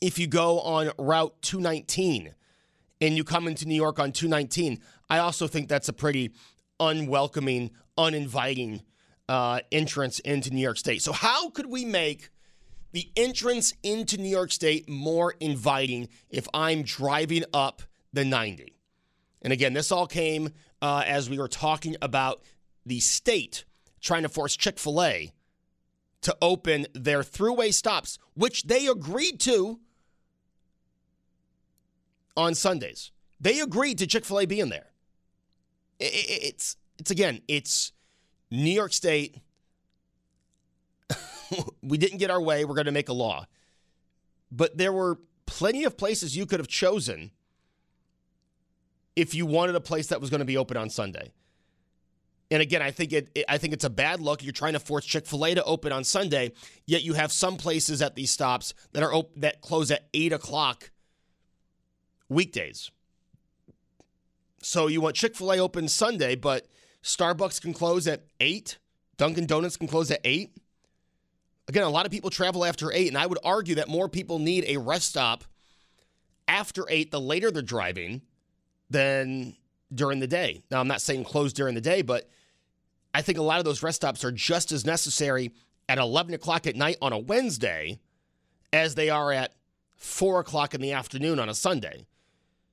if 0.00 0.18
you 0.18 0.26
go 0.26 0.60
on 0.60 0.90
Route 0.98 1.34
219 1.42 2.34
and 3.00 3.16
you 3.16 3.24
come 3.24 3.46
into 3.46 3.66
New 3.66 3.74
York 3.74 3.98
on 3.98 4.12
219, 4.12 4.80
I 5.08 5.18
also 5.18 5.46
think 5.46 5.68
that's 5.68 5.88
a 5.88 5.92
pretty 5.92 6.32
unwelcoming, 6.80 7.70
uninviting 7.96 8.82
uh, 9.28 9.60
entrance 9.70 10.18
into 10.20 10.50
New 10.50 10.60
York 10.60 10.76
State. 10.76 11.02
So, 11.02 11.12
how 11.12 11.50
could 11.50 11.66
we 11.66 11.84
make 11.84 12.30
the 12.90 13.10
entrance 13.16 13.72
into 13.82 14.18
New 14.18 14.28
York 14.28 14.52
State 14.52 14.88
more 14.88 15.34
inviting 15.40 16.08
if 16.28 16.48
I'm 16.52 16.82
driving 16.82 17.44
up 17.54 17.82
the 18.12 18.24
90. 18.24 18.74
And 19.42 19.52
again, 19.52 19.72
this 19.72 19.90
all 19.90 20.06
came 20.06 20.50
uh, 20.80 21.02
as 21.06 21.28
we 21.28 21.38
were 21.38 21.48
talking 21.48 21.96
about 22.00 22.42
the 22.86 23.00
state 23.00 23.64
trying 24.00 24.22
to 24.22 24.28
force 24.28 24.56
Chick 24.56 24.78
fil 24.78 25.02
A 25.02 25.32
to 26.22 26.36
open 26.40 26.86
their 26.94 27.22
throughway 27.22 27.72
stops, 27.72 28.18
which 28.34 28.64
they 28.64 28.86
agreed 28.86 29.40
to 29.40 29.80
on 32.36 32.54
Sundays. 32.54 33.10
They 33.40 33.60
agreed 33.60 33.98
to 33.98 34.06
Chick 34.06 34.24
fil 34.24 34.40
A 34.40 34.46
being 34.46 34.68
there. 34.68 34.90
It's, 35.98 36.76
it's 36.98 37.10
again, 37.10 37.42
it's 37.48 37.92
New 38.50 38.70
York 38.70 38.92
State 38.92 39.36
we 41.82 41.98
didn't 41.98 42.18
get 42.18 42.30
our 42.30 42.40
way. 42.40 42.64
We're 42.64 42.74
going 42.74 42.86
to 42.86 42.92
make 42.92 43.08
a 43.08 43.14
law. 43.14 43.46
But 44.50 44.76
there 44.76 44.92
were 44.92 45.18
plenty 45.46 45.84
of 45.84 45.96
places 45.96 46.36
you 46.36 46.46
could 46.46 46.60
have 46.60 46.68
chosen 46.68 47.30
if 49.16 49.34
you 49.34 49.46
wanted 49.46 49.74
a 49.74 49.80
place 49.80 50.08
that 50.08 50.20
was 50.20 50.30
going 50.30 50.40
to 50.40 50.46
be 50.46 50.56
open 50.56 50.76
on 50.76 50.90
Sunday. 50.90 51.32
And 52.50 52.60
again, 52.60 52.82
I 52.82 52.90
think 52.90 53.12
it, 53.12 53.30
it, 53.34 53.46
I 53.48 53.56
think 53.56 53.72
it's 53.72 53.84
a 53.84 53.90
bad 53.90 54.20
look. 54.20 54.42
You're 54.42 54.52
trying 54.52 54.74
to 54.74 54.78
force 54.78 55.06
Chick 55.06 55.26
Fil 55.26 55.46
A 55.46 55.54
to 55.54 55.64
open 55.64 55.90
on 55.90 56.04
Sunday, 56.04 56.52
yet 56.86 57.02
you 57.02 57.14
have 57.14 57.32
some 57.32 57.56
places 57.56 58.02
at 58.02 58.14
these 58.14 58.30
stops 58.30 58.74
that 58.92 59.02
are 59.02 59.12
op- 59.12 59.34
that 59.36 59.62
close 59.62 59.90
at 59.90 60.08
eight 60.12 60.32
o'clock 60.32 60.90
weekdays. 62.28 62.90
So 64.62 64.86
you 64.86 65.00
want 65.00 65.16
Chick 65.16 65.34
Fil 65.34 65.52
A 65.52 65.58
open 65.58 65.88
Sunday, 65.88 66.34
but 66.34 66.66
Starbucks 67.02 67.60
can 67.60 67.72
close 67.72 68.06
at 68.06 68.24
eight. 68.38 68.78
Dunkin' 69.16 69.46
Donuts 69.46 69.76
can 69.76 69.88
close 69.88 70.10
at 70.10 70.20
eight. 70.24 70.56
Again, 71.68 71.84
a 71.84 71.90
lot 71.90 72.06
of 72.06 72.12
people 72.12 72.28
travel 72.28 72.64
after 72.64 72.92
eight, 72.92 73.08
and 73.08 73.16
I 73.16 73.26
would 73.26 73.38
argue 73.44 73.76
that 73.76 73.88
more 73.88 74.08
people 74.08 74.38
need 74.38 74.64
a 74.66 74.76
rest 74.76 75.08
stop 75.08 75.44
after 76.48 76.84
eight, 76.90 77.10
the 77.10 77.20
later 77.20 77.50
they're 77.50 77.62
driving, 77.62 78.22
than 78.92 79.56
during 79.92 80.20
the 80.20 80.26
day. 80.26 80.62
Now, 80.70 80.80
I'm 80.80 80.88
not 80.88 81.00
saying 81.00 81.24
close 81.24 81.52
during 81.52 81.74
the 81.74 81.80
day, 81.80 82.02
but 82.02 82.28
I 83.14 83.22
think 83.22 83.38
a 83.38 83.42
lot 83.42 83.58
of 83.58 83.64
those 83.64 83.82
rest 83.82 83.96
stops 83.96 84.24
are 84.24 84.32
just 84.32 84.72
as 84.72 84.86
necessary 84.86 85.52
at 85.88 85.98
11 85.98 86.34
o'clock 86.34 86.66
at 86.66 86.76
night 86.76 86.96
on 87.02 87.12
a 87.12 87.18
Wednesday 87.18 87.98
as 88.72 88.94
they 88.94 89.10
are 89.10 89.32
at 89.32 89.52
4 89.96 90.40
o'clock 90.40 90.74
in 90.74 90.80
the 90.80 90.92
afternoon 90.92 91.38
on 91.38 91.48
a 91.48 91.54
Sunday. 91.54 92.06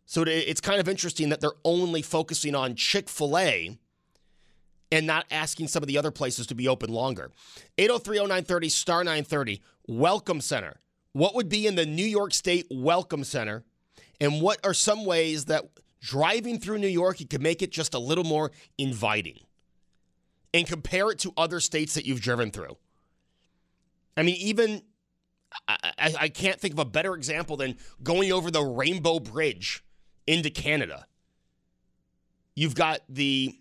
So 0.05 0.23
it's 0.25 0.62
kind 0.62 0.79
of 0.79 0.89
interesting 0.89 1.29
that 1.29 1.39
they're 1.39 1.51
only 1.63 2.01
focusing 2.01 2.55
on 2.55 2.75
Chick 2.75 3.10
fil 3.10 3.38
A 3.38 3.77
and 4.91 5.05
not 5.05 5.25
asking 5.29 5.67
some 5.67 5.84
of 5.84 5.88
the 5.88 5.97
other 5.97 6.10
places 6.10 6.47
to 6.47 6.55
be 6.55 6.67
open 6.67 6.91
longer. 6.91 7.32
8030930 7.77 8.71
star 8.71 9.03
930 9.03 9.62
Welcome 9.88 10.41
Center. 10.41 10.79
What 11.13 11.36
would 11.36 11.49
be 11.49 11.67
in 11.67 11.75
the 11.75 11.86
New 11.86 12.05
York 12.05 12.34
State 12.34 12.65
Welcome 12.71 13.23
Center? 13.23 13.63
And 14.19 14.41
what 14.41 14.60
are 14.63 14.73
some 14.73 15.05
ways 15.05 15.45
that 15.45 15.65
driving 16.01 16.59
through 16.59 16.77
New 16.77 16.88
York 16.88 17.19
you 17.19 17.27
could 17.27 17.41
make 17.41 17.62
it 17.62 17.71
just 17.71 17.93
a 17.93 17.99
little 17.99 18.23
more 18.23 18.51
inviting? 18.77 19.39
and 20.53 20.67
compare 20.67 21.12
it 21.12 21.19
to 21.19 21.33
other 21.38 21.59
states 21.59 21.93
that 21.93 22.05
you've 22.05 22.21
driven 22.21 22.51
through. 22.51 22.77
I 24.17 24.23
mean, 24.23 24.35
even 24.35 24.81
I, 25.67 25.77
I, 25.97 26.13
I, 26.21 26.29
can't 26.29 26.59
think 26.59 26.73
of 26.73 26.79
a 26.79 26.85
better 26.85 27.15
example 27.15 27.57
than 27.57 27.77
going 28.03 28.31
over 28.31 28.51
the 28.51 28.63
Rainbow 28.63 29.19
Bridge 29.19 29.83
into 30.27 30.49
Canada. 30.49 31.05
You've 32.55 32.75
got 32.75 33.01
the 33.07 33.57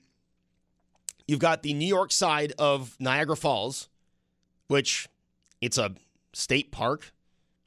you've 1.27 1.39
got 1.39 1.63
the 1.63 1.75
New 1.75 1.87
York 1.87 2.11
side 2.11 2.53
of 2.59 2.97
Niagara 2.99 3.37
Falls, 3.37 3.89
which 4.67 5.09
it's 5.61 5.79
a 5.79 5.95
state 6.33 6.73
park. 6.73 7.13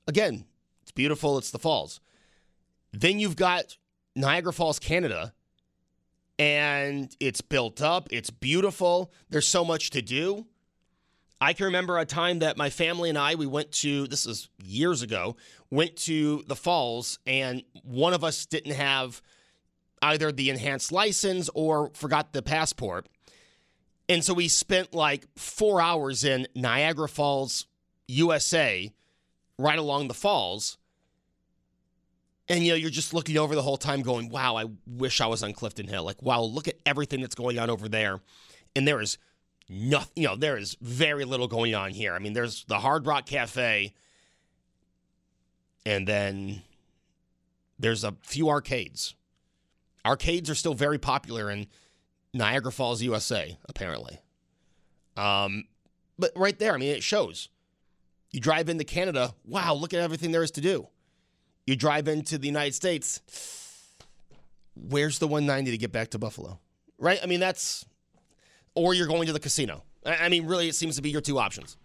Again, 0.07 0.45
it's 0.81 0.91
beautiful, 0.91 1.37
it's 1.37 1.51
the 1.51 1.59
falls. 1.59 2.01
Then 2.91 3.19
you've 3.19 3.37
got 3.37 3.77
Niagara 4.15 4.53
Falls, 4.53 4.79
Canada, 4.79 5.33
and 6.37 7.15
it's 7.19 7.41
built 7.41 7.81
up. 7.81 8.07
It's 8.11 8.29
beautiful. 8.29 9.11
There's 9.29 9.47
so 9.47 9.63
much 9.63 9.91
to 9.91 10.01
do. 10.01 10.47
I 11.39 11.53
can 11.53 11.65
remember 11.65 11.97
a 11.97 12.05
time 12.05 12.39
that 12.39 12.55
my 12.55 12.69
family 12.69 13.09
and 13.09 13.17
I 13.17 13.33
we 13.33 13.47
went 13.47 13.71
to 13.73 14.05
this 14.07 14.27
is 14.27 14.49
years 14.63 15.01
ago 15.01 15.37
went 15.71 15.95
to 15.97 16.43
the 16.47 16.55
falls 16.55 17.17
and 17.25 17.63
one 17.83 18.13
of 18.13 18.23
us 18.23 18.45
didn't 18.45 18.75
have 18.75 19.23
either 20.03 20.31
the 20.31 20.51
enhanced 20.51 20.91
license 20.91 21.49
or 21.55 21.89
forgot 21.93 22.33
the 22.33 22.43
passport. 22.43 23.07
And 24.07 24.23
so 24.23 24.35
we 24.35 24.49
spent 24.49 24.93
like 24.93 25.25
4 25.35 25.81
hours 25.81 26.23
in 26.23 26.47
Niagara 26.53 27.09
Falls, 27.09 27.65
USA, 28.07 28.91
right 29.57 29.79
along 29.79 30.09
the 30.09 30.13
falls. 30.13 30.77
And 32.51 32.65
you 32.65 32.73
know, 32.73 32.75
you're 32.75 32.89
just 32.89 33.13
looking 33.13 33.37
over 33.37 33.55
the 33.55 33.61
whole 33.61 33.77
time 33.77 34.01
going, 34.01 34.27
wow, 34.27 34.57
I 34.57 34.65
wish 34.85 35.21
I 35.21 35.27
was 35.27 35.41
on 35.41 35.53
Clifton 35.53 35.87
Hill. 35.87 36.03
Like, 36.03 36.21
wow, 36.21 36.41
look 36.41 36.67
at 36.67 36.75
everything 36.85 37.21
that's 37.21 37.33
going 37.33 37.57
on 37.57 37.69
over 37.69 37.87
there. 37.87 38.19
And 38.75 38.85
there 38.85 38.99
is 38.99 39.17
nothing, 39.69 40.11
you 40.21 40.27
know, 40.27 40.35
there 40.35 40.57
is 40.57 40.75
very 40.81 41.23
little 41.23 41.47
going 41.47 41.73
on 41.73 41.91
here. 41.91 42.13
I 42.13 42.19
mean, 42.19 42.33
there's 42.33 42.65
the 42.65 42.79
Hard 42.79 43.07
Rock 43.07 43.25
Cafe, 43.25 43.93
and 45.85 46.05
then 46.05 46.61
there's 47.79 48.03
a 48.03 48.15
few 48.21 48.49
arcades. 48.49 49.15
Arcades 50.05 50.49
are 50.49 50.55
still 50.55 50.73
very 50.73 50.97
popular 50.97 51.49
in 51.49 51.67
Niagara 52.33 52.73
Falls, 52.73 53.01
USA, 53.01 53.57
apparently. 53.69 54.19
Um, 55.15 55.63
but 56.19 56.31
right 56.35 56.59
there, 56.59 56.73
I 56.73 56.77
mean, 56.77 56.93
it 56.93 57.01
shows. 57.01 57.47
You 58.29 58.41
drive 58.41 58.67
into 58.67 58.83
Canada, 58.83 59.35
wow, 59.45 59.73
look 59.73 59.93
at 59.93 60.01
everything 60.01 60.31
there 60.31 60.43
is 60.43 60.51
to 60.51 60.61
do. 60.61 60.89
You 61.71 61.77
drive 61.77 62.09
into 62.09 62.37
the 62.37 62.47
United 62.47 62.75
States. 62.75 63.21
Where's 64.75 65.19
the 65.19 65.27
190 65.27 65.71
to 65.71 65.77
get 65.77 65.93
back 65.93 66.09
to 66.09 66.19
Buffalo? 66.19 66.59
Right? 66.99 67.17
I 67.23 67.27
mean, 67.27 67.39
that's, 67.39 67.85
or 68.75 68.93
you're 68.93 69.07
going 69.07 69.27
to 69.27 69.31
the 69.31 69.39
casino. 69.39 69.83
I 70.05 70.27
mean, 70.27 70.47
really, 70.47 70.67
it 70.67 70.75
seems 70.75 70.97
to 70.97 71.01
be 71.01 71.11
your 71.11 71.21
two 71.21 71.39
options. 71.39 71.77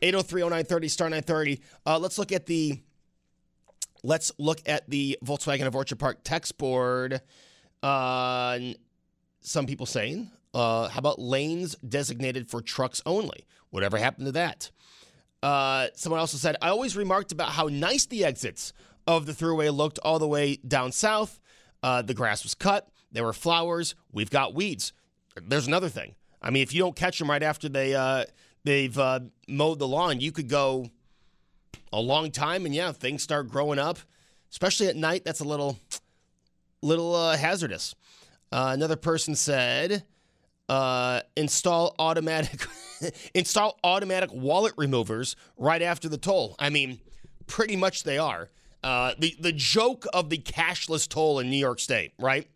803 0.00 0.40
0930, 0.44 0.88
star 0.88 1.10
930. 1.10 1.60
Uh, 1.84 1.98
let's 1.98 2.18
look 2.18 2.32
at 2.32 2.46
the. 2.46 2.80
Let's 4.02 4.32
look 4.38 4.62
at 4.64 4.88
the 4.88 5.18
Volkswagen 5.22 5.66
of 5.66 5.76
Orchard 5.76 5.98
Park 5.98 6.20
text 6.24 6.56
board. 6.56 7.20
Uh, 7.82 8.58
some 9.42 9.66
people 9.66 9.84
saying, 9.84 10.30
uh, 10.54 10.88
how 10.88 11.00
about 11.00 11.18
lanes 11.18 11.76
designated 11.86 12.48
for 12.48 12.62
trucks 12.62 13.02
only? 13.04 13.44
Whatever 13.68 13.98
happened 13.98 14.24
to 14.24 14.32
that? 14.32 14.70
Uh, 15.42 15.88
someone 15.94 16.18
also 16.18 16.38
said, 16.38 16.56
I 16.62 16.70
always 16.70 16.96
remarked 16.96 17.30
about 17.30 17.50
how 17.50 17.66
nice 17.66 18.06
the 18.06 18.24
exits 18.24 18.72
of 19.08 19.24
the 19.24 19.32
Thruway 19.32 19.74
looked 19.74 19.98
all 20.00 20.18
the 20.18 20.28
way 20.28 20.56
down 20.56 20.92
south. 20.92 21.40
Uh, 21.82 22.02
the 22.02 22.12
grass 22.12 22.42
was 22.42 22.54
cut. 22.54 22.88
There 23.10 23.24
were 23.24 23.32
flowers. 23.32 23.94
We've 24.12 24.28
got 24.28 24.54
weeds. 24.54 24.92
There's 25.40 25.66
another 25.66 25.88
thing. 25.88 26.14
I 26.42 26.50
mean, 26.50 26.62
if 26.62 26.74
you 26.74 26.82
don't 26.82 26.94
catch 26.94 27.18
them 27.18 27.30
right 27.30 27.42
after 27.42 27.70
they 27.70 27.94
uh, 27.94 28.26
they've 28.64 28.96
uh, 28.96 29.20
mowed 29.48 29.78
the 29.78 29.88
lawn, 29.88 30.20
you 30.20 30.30
could 30.30 30.48
go 30.48 30.90
a 31.90 32.00
long 32.00 32.30
time, 32.30 32.66
and 32.66 32.74
yeah, 32.74 32.92
things 32.92 33.22
start 33.22 33.48
growing 33.48 33.78
up. 33.78 33.98
Especially 34.50 34.88
at 34.88 34.96
night, 34.96 35.24
that's 35.24 35.40
a 35.40 35.44
little 35.44 35.78
little 36.82 37.14
uh, 37.14 37.36
hazardous. 37.36 37.94
Uh, 38.52 38.72
another 38.74 38.96
person 38.96 39.34
said, 39.34 40.04
uh, 40.68 41.22
"Install 41.34 41.94
automatic 41.98 42.66
install 43.34 43.78
automatic 43.82 44.30
wallet 44.34 44.74
removers 44.76 45.34
right 45.56 45.80
after 45.80 46.10
the 46.10 46.18
toll." 46.18 46.56
I 46.58 46.68
mean, 46.68 47.00
pretty 47.46 47.74
much 47.74 48.02
they 48.02 48.18
are. 48.18 48.50
Uh, 48.82 49.12
the 49.18 49.36
the 49.40 49.52
joke 49.52 50.06
of 50.12 50.30
the 50.30 50.38
cashless 50.38 51.08
toll 51.08 51.40
in 51.40 51.50
New 51.50 51.56
York 51.56 51.80
State, 51.80 52.12
right? 52.18 52.48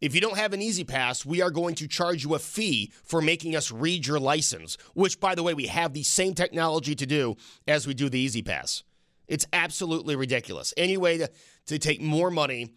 If 0.00 0.14
you 0.14 0.20
don't 0.20 0.36
have 0.36 0.52
an 0.52 0.62
E-ZPass, 0.62 1.26
we 1.26 1.42
are 1.42 1.50
going 1.50 1.74
to 1.76 1.88
charge 1.88 2.22
you 2.22 2.34
a 2.34 2.38
fee 2.38 2.92
for 3.02 3.20
making 3.20 3.56
us 3.56 3.72
read 3.72 4.06
your 4.06 4.20
license, 4.20 4.78
which, 4.94 5.18
by 5.18 5.34
the 5.34 5.42
way, 5.42 5.54
we 5.54 5.66
have 5.66 5.92
the 5.92 6.04
same 6.04 6.34
technology 6.34 6.94
to 6.94 7.04
do 7.04 7.36
as 7.66 7.84
we 7.84 7.94
do 7.94 8.08
the 8.08 8.20
E-ZPass. 8.20 8.84
It's 9.26 9.46
absolutely 9.52 10.14
ridiculous. 10.14 10.72
Any 10.76 10.96
way 10.96 11.18
to, 11.18 11.30
to 11.66 11.78
take 11.80 12.00
more 12.00 12.30
money, 12.30 12.74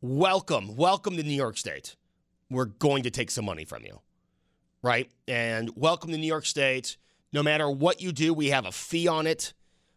welcome, 0.00 0.74
welcome 0.74 1.16
to 1.16 1.22
New 1.22 1.36
York 1.36 1.56
State. 1.56 1.94
We're 2.50 2.64
going 2.64 3.04
to 3.04 3.10
take 3.10 3.30
some 3.30 3.44
money 3.44 3.64
from 3.64 3.84
you, 3.84 4.00
right? 4.82 5.08
And 5.28 5.70
welcome 5.76 6.10
to 6.10 6.18
New 6.18 6.26
York 6.26 6.46
State. 6.46 6.96
No 7.32 7.44
matter 7.44 7.70
what 7.70 8.00
you 8.00 8.10
do, 8.10 8.34
we 8.34 8.48
have 8.48 8.66
a 8.66 8.72
fee 8.72 9.06
on 9.06 9.28
it. 9.28 9.54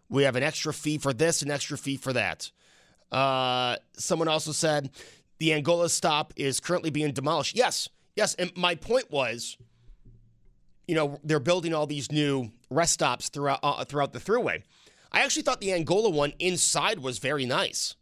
We 0.10 0.24
have 0.24 0.36
an 0.36 0.44
extra 0.44 0.74
fee 0.74 0.98
for 0.98 1.14
this, 1.14 1.42
an 1.42 1.52
extra 1.52 1.78
fee 1.78 1.98
for 1.98 2.14
that. 2.14 2.52
Uh, 3.12 3.78
someone 3.94 4.28
also 4.28 4.52
said 4.52 4.92
the 5.40 5.54
Angola 5.54 5.90
stop 5.90 6.34
is 6.36 6.60
currently 6.60 6.90
being 6.90 7.12
demolished. 7.12 7.56
Yes, 7.56 7.90
yes. 8.16 8.36
And 8.36 8.56
my 8.56 8.76
point 8.76 9.12
was, 9.12 9.58
you 10.88 10.96
know, 10.96 11.20
they're 11.24 11.40
building 11.40 11.74
all 11.74 11.88
these 11.88 12.12
new 12.12 12.52
rest 12.70 12.94
stops 12.94 13.30
throughout 13.30 13.60
uh, 13.64 13.84
throughout 13.86 14.14
the 14.14 14.20
thruway. 14.20 14.64
I 15.12 15.22
actually 15.22 15.44
thought 15.44 15.62
the 15.62 15.74
Angola 15.74 16.10
one 16.10 16.34
inside 16.40 17.00
was 17.00 17.20
very 17.20 17.46
nice. 17.46 17.96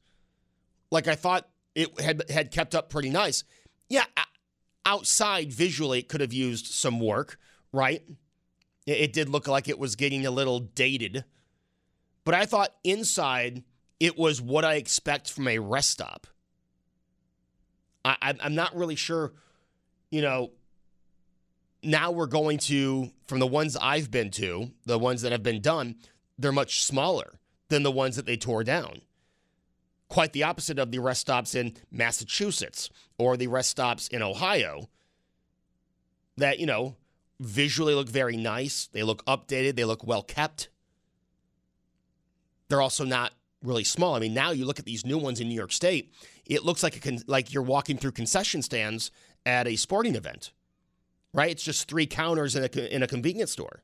Like 0.91 1.07
I 1.07 1.15
thought 1.15 1.47
it 1.75 1.99
had 1.99 2.29
had 2.29 2.51
kept 2.51 2.75
up 2.75 2.89
pretty 2.89 3.09
nice. 3.09 3.43
Yeah, 3.89 4.05
outside 4.85 5.51
visually 5.53 5.99
it 5.99 6.09
could 6.09 6.21
have 6.21 6.33
used 6.33 6.67
some 6.67 6.99
work, 6.99 7.37
right? 7.71 8.01
It 8.85 9.11
did 9.11 9.27
look 9.27 9.47
like 9.47 9.67
it 9.67 9.77
was 9.77 9.95
getting 9.95 10.25
a 10.25 10.31
little 10.31 10.59
dated. 10.59 11.25
But 12.27 12.35
I 12.35 12.45
thought 12.45 12.75
inside 12.83 13.63
it 14.01 14.17
was 14.17 14.41
what 14.41 14.65
I 14.65 14.73
expect 14.73 15.31
from 15.31 15.47
a 15.47 15.59
rest 15.59 15.91
stop. 15.91 16.27
I, 18.03 18.35
I'm 18.41 18.53
not 18.53 18.75
really 18.75 18.97
sure, 18.97 19.31
you 20.11 20.21
know. 20.21 20.51
Now 21.81 22.11
we're 22.11 22.27
going 22.27 22.57
to, 22.57 23.11
from 23.27 23.39
the 23.39 23.47
ones 23.47 23.77
I've 23.79 24.11
been 24.11 24.29
to, 24.31 24.71
the 24.85 24.99
ones 24.99 25.21
that 25.21 25.31
have 25.31 25.41
been 25.41 25.61
done, 25.61 25.95
they're 26.37 26.51
much 26.51 26.83
smaller 26.83 27.39
than 27.69 27.83
the 27.83 27.91
ones 27.91 28.17
that 28.17 28.25
they 28.25 28.35
tore 28.35 28.65
down. 28.65 29.03
Quite 30.09 30.33
the 30.33 30.43
opposite 30.43 30.79
of 30.79 30.91
the 30.91 30.99
rest 30.99 31.21
stops 31.21 31.55
in 31.55 31.77
Massachusetts 31.91 32.89
or 33.17 33.37
the 33.37 33.47
rest 33.47 33.69
stops 33.69 34.09
in 34.09 34.21
Ohio 34.21 34.89
that, 36.35 36.59
you 36.59 36.65
know, 36.65 36.97
visually 37.39 37.93
look 37.95 38.09
very 38.09 38.35
nice. 38.35 38.89
They 38.91 39.03
look 39.03 39.23
updated. 39.27 39.77
They 39.77 39.85
look 39.85 40.05
well 40.05 40.23
kept. 40.23 40.67
They're 42.69 42.81
also 42.81 43.05
not 43.05 43.33
really 43.63 43.83
small. 43.83 44.15
I 44.15 44.19
mean, 44.19 44.33
now 44.33 44.51
you 44.51 44.65
look 44.65 44.79
at 44.79 44.85
these 44.85 45.05
new 45.05 45.17
ones 45.17 45.39
in 45.39 45.47
New 45.49 45.55
York 45.55 45.71
State, 45.71 46.13
it 46.45 46.63
looks 46.63 46.83
like 46.83 46.95
a 46.95 46.99
con- 46.99 47.23
like 47.27 47.53
you're 47.53 47.63
walking 47.63 47.97
through 47.97 48.11
concession 48.11 48.61
stands 48.61 49.11
at 49.45 49.67
a 49.67 49.75
sporting 49.75 50.15
event, 50.15 50.51
right? 51.33 51.51
It's 51.51 51.63
just 51.63 51.89
three 51.89 52.05
counters 52.05 52.55
in 52.55 52.63
a 52.63 52.95
in 52.95 53.03
a 53.03 53.07
convenience 53.07 53.51
store. 53.51 53.83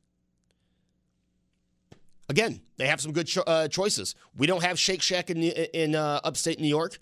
Again, 2.29 2.61
they 2.77 2.87
have 2.87 3.01
some 3.01 3.11
good 3.11 3.27
cho- 3.27 3.43
uh, 3.45 3.67
choices. 3.67 4.15
We 4.35 4.47
don't 4.47 4.63
have 4.63 4.79
Shake 4.79 5.01
Shack 5.01 5.29
in 5.29 5.43
in 5.43 5.95
uh, 5.95 6.21
upstate 6.23 6.59
New 6.59 6.67
York. 6.67 6.99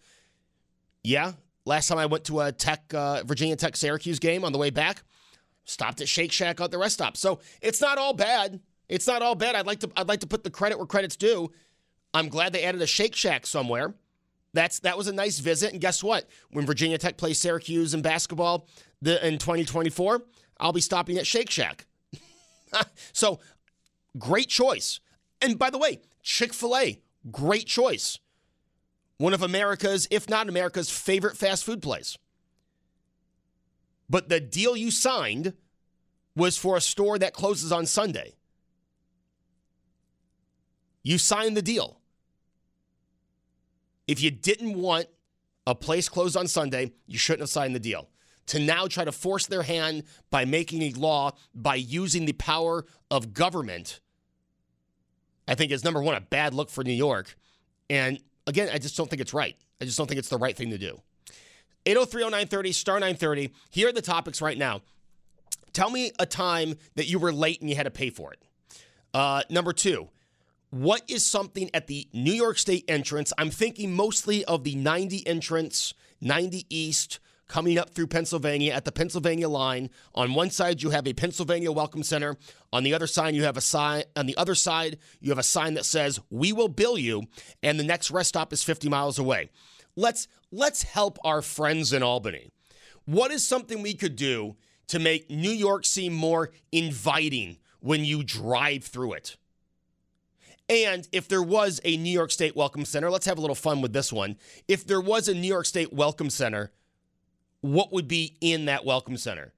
Yeah, 1.04 1.34
last 1.66 1.88
time 1.88 1.98
I 1.98 2.06
went 2.06 2.26
to 2.26 2.42
a 2.42 2.52
Tech 2.52 2.94
uh, 2.94 3.24
Virginia 3.24 3.56
Tech 3.56 3.76
Syracuse 3.76 4.20
game 4.20 4.44
on 4.44 4.52
the 4.52 4.58
way 4.58 4.70
back, 4.70 5.04
stopped 5.66 6.02
at 6.02 6.08
Shake 6.08 6.32
Shack 6.32 6.60
at 6.60 6.72
the 6.72 6.78
rest 6.78 6.96
stop. 6.96 7.18
So 7.18 7.40
it's 7.62 7.82
not 7.82 7.98
all 7.98 8.14
bad. 8.14 8.60
It's 8.90 9.08
not 9.08 9.22
all 9.22 9.36
bad. 9.36 9.56
I'd 9.56 9.68
like 9.68 9.80
to 9.82 9.92
I'd 9.96 10.08
like 10.08 10.20
to 10.22 10.28
put 10.28 10.44
the 10.44 10.50
credit 10.50 10.78
where 10.78 10.88
credit's 10.88 11.16
due. 11.16 11.52
I'm 12.14 12.30
glad 12.30 12.54
they 12.54 12.64
added 12.64 12.82
a 12.82 12.88
Shake 12.88 13.16
Shack 13.16 13.46
somewhere. 13.46 13.94
That's 14.54 14.80
that 14.80 14.98
was 14.98 15.08
a 15.08 15.14
nice 15.14 15.40
visit. 15.40 15.72
And 15.72 15.82
guess 15.82 16.04
what? 16.04 16.28
When 16.52 16.66
Virginia 16.66 16.98
Tech 16.98 17.18
plays 17.18 17.40
Syracuse 17.40 17.94
in 17.94 18.02
basketball 18.02 18.68
the, 19.02 19.26
in 19.26 19.38
2024, 19.38 20.22
I'll 20.60 20.74
be 20.74 20.82
stopping 20.82 21.18
at 21.18 21.26
Shake 21.26 21.50
Shack. 21.50 21.86
so 23.14 23.40
great 24.18 24.50
choice. 24.50 25.00
And 25.42 25.58
by 25.58 25.70
the 25.70 25.78
way, 25.78 26.02
Chick 26.22 26.54
Fil 26.54 26.76
A, 26.76 27.00
great 27.32 27.66
choice. 27.66 28.20
One 29.18 29.34
of 29.34 29.42
America's, 29.42 30.08
if 30.12 30.30
not 30.30 30.50
America's, 30.50 30.90
favorite 30.90 31.38
fast 31.38 31.64
food 31.64 31.82
place. 31.82 32.18
But 34.10 34.30
the 34.30 34.40
deal 34.40 34.76
you 34.76 34.92
signed 34.92 35.54
was 36.36 36.58
for 36.58 36.76
a 36.76 36.82
store 36.82 37.18
that 37.20 37.34
closes 37.34 37.72
on 37.72 37.86
Sunday. 37.86 38.34
You 41.04 41.18
signed 41.18 41.56
the 41.56 41.62
deal. 41.62 42.01
If 44.12 44.22
you 44.22 44.30
didn't 44.30 44.78
want 44.78 45.06
a 45.66 45.74
place 45.74 46.10
closed 46.10 46.36
on 46.36 46.46
Sunday, 46.46 46.92
you 47.08 47.18
shouldn't 47.18 47.44
have 47.44 47.50
signed 47.50 47.74
the 47.74 47.80
deal. 47.80 48.10
To 48.48 48.60
now 48.60 48.88
try 48.88 49.06
to 49.06 49.12
force 49.14 49.48
their 49.48 49.62
hand 49.62 50.04
by 50.30 50.44
making 50.44 50.82
a 50.82 50.92
law, 50.92 51.32
by 51.56 51.76
using 51.76 52.26
the 52.26 52.34
power 52.34 52.86
of 53.10 53.34
government, 53.34 54.02
I 55.48 55.56
think 55.56 55.72
is 55.72 55.86
number 55.86 56.02
one, 56.02 56.16
a 56.16 56.20
bad 56.22 56.54
look 56.54 56.70
for 56.70 56.84
New 56.84 56.92
York. 56.92 57.38
And 57.90 58.20
again, 58.48 58.70
I 58.74 58.80
just 58.80 58.98
don't 58.98 59.10
think 59.10 59.22
it's 59.22 59.34
right. 59.34 59.56
I 59.80 59.86
just 59.86 59.98
don't 59.98 60.08
think 60.08 60.20
it's 60.20 60.28
the 60.28 60.38
right 60.38 60.58
thing 60.58 60.72
to 60.72 60.78
do. 60.78 61.00
8030930, 61.86 62.74
star 62.74 62.96
930. 62.96 63.52
Here 63.70 63.88
are 63.88 63.94
the 63.94 64.02
topics 64.02 64.42
right 64.42 64.58
now. 64.58 64.82
Tell 65.72 65.90
me 65.90 66.12
a 66.20 66.26
time 66.26 66.76
that 66.96 67.08
you 67.08 67.18
were 67.18 67.32
late 67.32 67.62
and 67.62 67.70
you 67.70 67.78
had 67.78 67.84
to 67.84 67.92
pay 67.92 68.10
for 68.10 68.34
it. 68.34 68.40
Uh, 69.14 69.44
number 69.50 69.72
two, 69.72 70.10
what 70.72 71.04
is 71.10 71.26
something 71.26 71.70
at 71.74 71.88
the 71.88 72.08
New 72.14 72.32
York 72.32 72.58
State 72.58 72.86
entrance? 72.88 73.32
I'm 73.38 73.52
thinking 73.52 73.94
mostly 73.94 74.44
of 74.46 74.64
the 74.64 74.76
90 74.76 75.28
entrance, 75.28 75.94
90 76.22 76.66
East, 76.70 77.20
coming 77.50 77.78
up 77.78 77.90
through 77.90 78.08
Pennsylvania 78.08 78.72
at 78.72 78.86
the 78.86 78.92
Pennsylvania 78.94 79.50
line. 79.50 79.90
On 80.16 80.34
one 80.34 80.50
side, 80.50 80.82
you 80.82 80.92
have 80.92 81.06
a 81.06 81.14
Pennsylvania 81.14 81.74
Welcome 81.74 82.04
Center. 82.04 82.38
On 82.72 82.84
the 82.84 82.94
other 82.94 83.06
side, 83.06 83.36
you 83.36 83.44
have 83.44 83.58
a 83.58 83.62
sign. 83.62 84.04
On 84.16 84.26
the 84.26 84.38
other 84.38 84.56
side, 84.56 84.98
you 85.20 85.30
have 85.30 85.38
a 85.38 85.44
sign 85.44 85.74
that 85.74 85.86
says 85.86 86.22
"We 86.30 86.54
will 86.54 86.70
bill 86.70 86.98
you," 86.98 87.24
and 87.62 87.78
the 87.78 87.84
next 87.84 88.10
rest 88.10 88.30
stop 88.30 88.54
is 88.54 88.64
50 88.64 88.88
miles 88.88 89.20
away. 89.20 89.50
Let's 89.98 90.30
let's 90.54 90.84
help 90.84 91.20
our 91.26 91.42
friends 91.42 91.92
in 91.92 92.02
Albany. 92.02 92.54
What 93.04 93.32
is 93.32 93.46
something 93.46 93.82
we 93.82 93.94
could 93.94 94.16
do 94.16 94.56
to 94.88 95.00
make 95.00 95.30
New 95.30 95.52
York 95.52 95.86
seem 95.86 96.14
more 96.14 96.52
inviting 96.72 97.58
when 97.82 98.06
you 98.06 98.24
drive 98.24 98.86
through 98.86 99.14
it? 99.14 99.36
And 100.72 101.06
if 101.12 101.28
there 101.28 101.44
was 101.44 101.82
a 101.84 101.98
New 101.98 102.10
York 102.10 102.32
State 102.32 102.56
Welcome 102.56 102.86
Center, 102.86 103.12
let's 103.12 103.26
have 103.26 103.38
a 103.38 103.42
little 103.42 103.58
fun 103.58 103.82
with 103.82 103.92
this 103.92 104.14
one. 104.14 104.38
If 104.70 104.88
there 104.88 105.02
was 105.02 105.28
a 105.28 105.34
New 105.34 105.50
York 105.50 105.66
State 105.66 105.92
Welcome 105.92 106.30
Center, 106.30 106.72
what 107.60 107.92
would 107.92 108.08
be 108.08 108.38
in 108.40 108.66
that 108.66 108.86
Welcome 108.86 109.18
Center? 109.18 109.52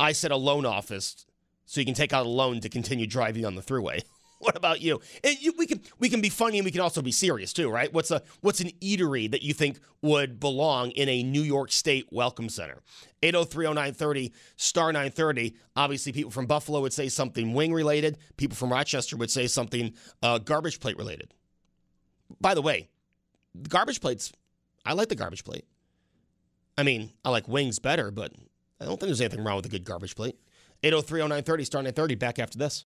I 0.00 0.12
said 0.12 0.30
a 0.30 0.36
loan 0.36 0.64
office, 0.64 1.26
so 1.66 1.78
you 1.78 1.84
can 1.84 1.94
take 1.94 2.14
out 2.14 2.24
a 2.24 2.28
loan 2.30 2.60
to 2.60 2.70
continue 2.70 3.06
driving 3.06 3.44
on 3.44 3.54
the 3.54 3.60
thruway. 3.60 4.02
what 4.40 4.56
about 4.56 4.80
you? 4.80 5.00
you? 5.24 5.52
We 5.58 5.66
can 5.66 5.80
we 5.98 6.08
can 6.08 6.20
be 6.20 6.28
funny 6.28 6.58
and 6.58 6.64
we 6.64 6.70
can 6.70 6.80
also 6.80 7.02
be 7.02 7.10
serious 7.10 7.52
too, 7.52 7.68
right? 7.70 7.92
What's 7.92 8.10
a 8.10 8.22
what's 8.40 8.60
an 8.60 8.70
eatery 8.80 9.30
that 9.30 9.42
you 9.42 9.52
think 9.52 9.80
would 10.00 10.38
belong 10.38 10.90
in 10.92 11.08
a 11.08 11.22
New 11.22 11.42
York 11.42 11.72
State 11.72 12.06
Welcome 12.12 12.48
Center? 12.48 12.80
8030930 13.22 14.32
star 14.56 14.92
930. 14.92 15.56
Obviously, 15.74 16.12
people 16.12 16.30
from 16.30 16.46
Buffalo 16.46 16.80
would 16.80 16.92
say 16.92 17.08
something 17.08 17.52
wing 17.52 17.72
related. 17.72 18.18
People 18.36 18.56
from 18.56 18.70
Rochester 18.70 19.16
would 19.16 19.30
say 19.30 19.48
something 19.48 19.94
uh, 20.22 20.38
garbage 20.38 20.78
plate 20.78 20.96
related. 20.96 21.34
By 22.40 22.54
the 22.54 22.62
way, 22.62 22.88
garbage 23.68 24.00
plates. 24.00 24.32
I 24.84 24.92
like 24.92 25.08
the 25.08 25.16
garbage 25.16 25.44
plate. 25.44 25.64
I 26.76 26.84
mean, 26.84 27.10
I 27.24 27.30
like 27.30 27.48
wings 27.48 27.80
better, 27.80 28.12
but 28.12 28.32
I 28.80 28.84
don't 28.84 29.00
think 29.00 29.08
there's 29.08 29.20
anything 29.20 29.42
wrong 29.42 29.56
with 29.56 29.66
a 29.66 29.70
good 29.70 29.84
garbage 29.84 30.14
plate. 30.14 30.36
8030930 30.84 31.66
star 31.66 31.82
930. 31.82 32.14
Back 32.14 32.38
after 32.38 32.56
this. 32.56 32.84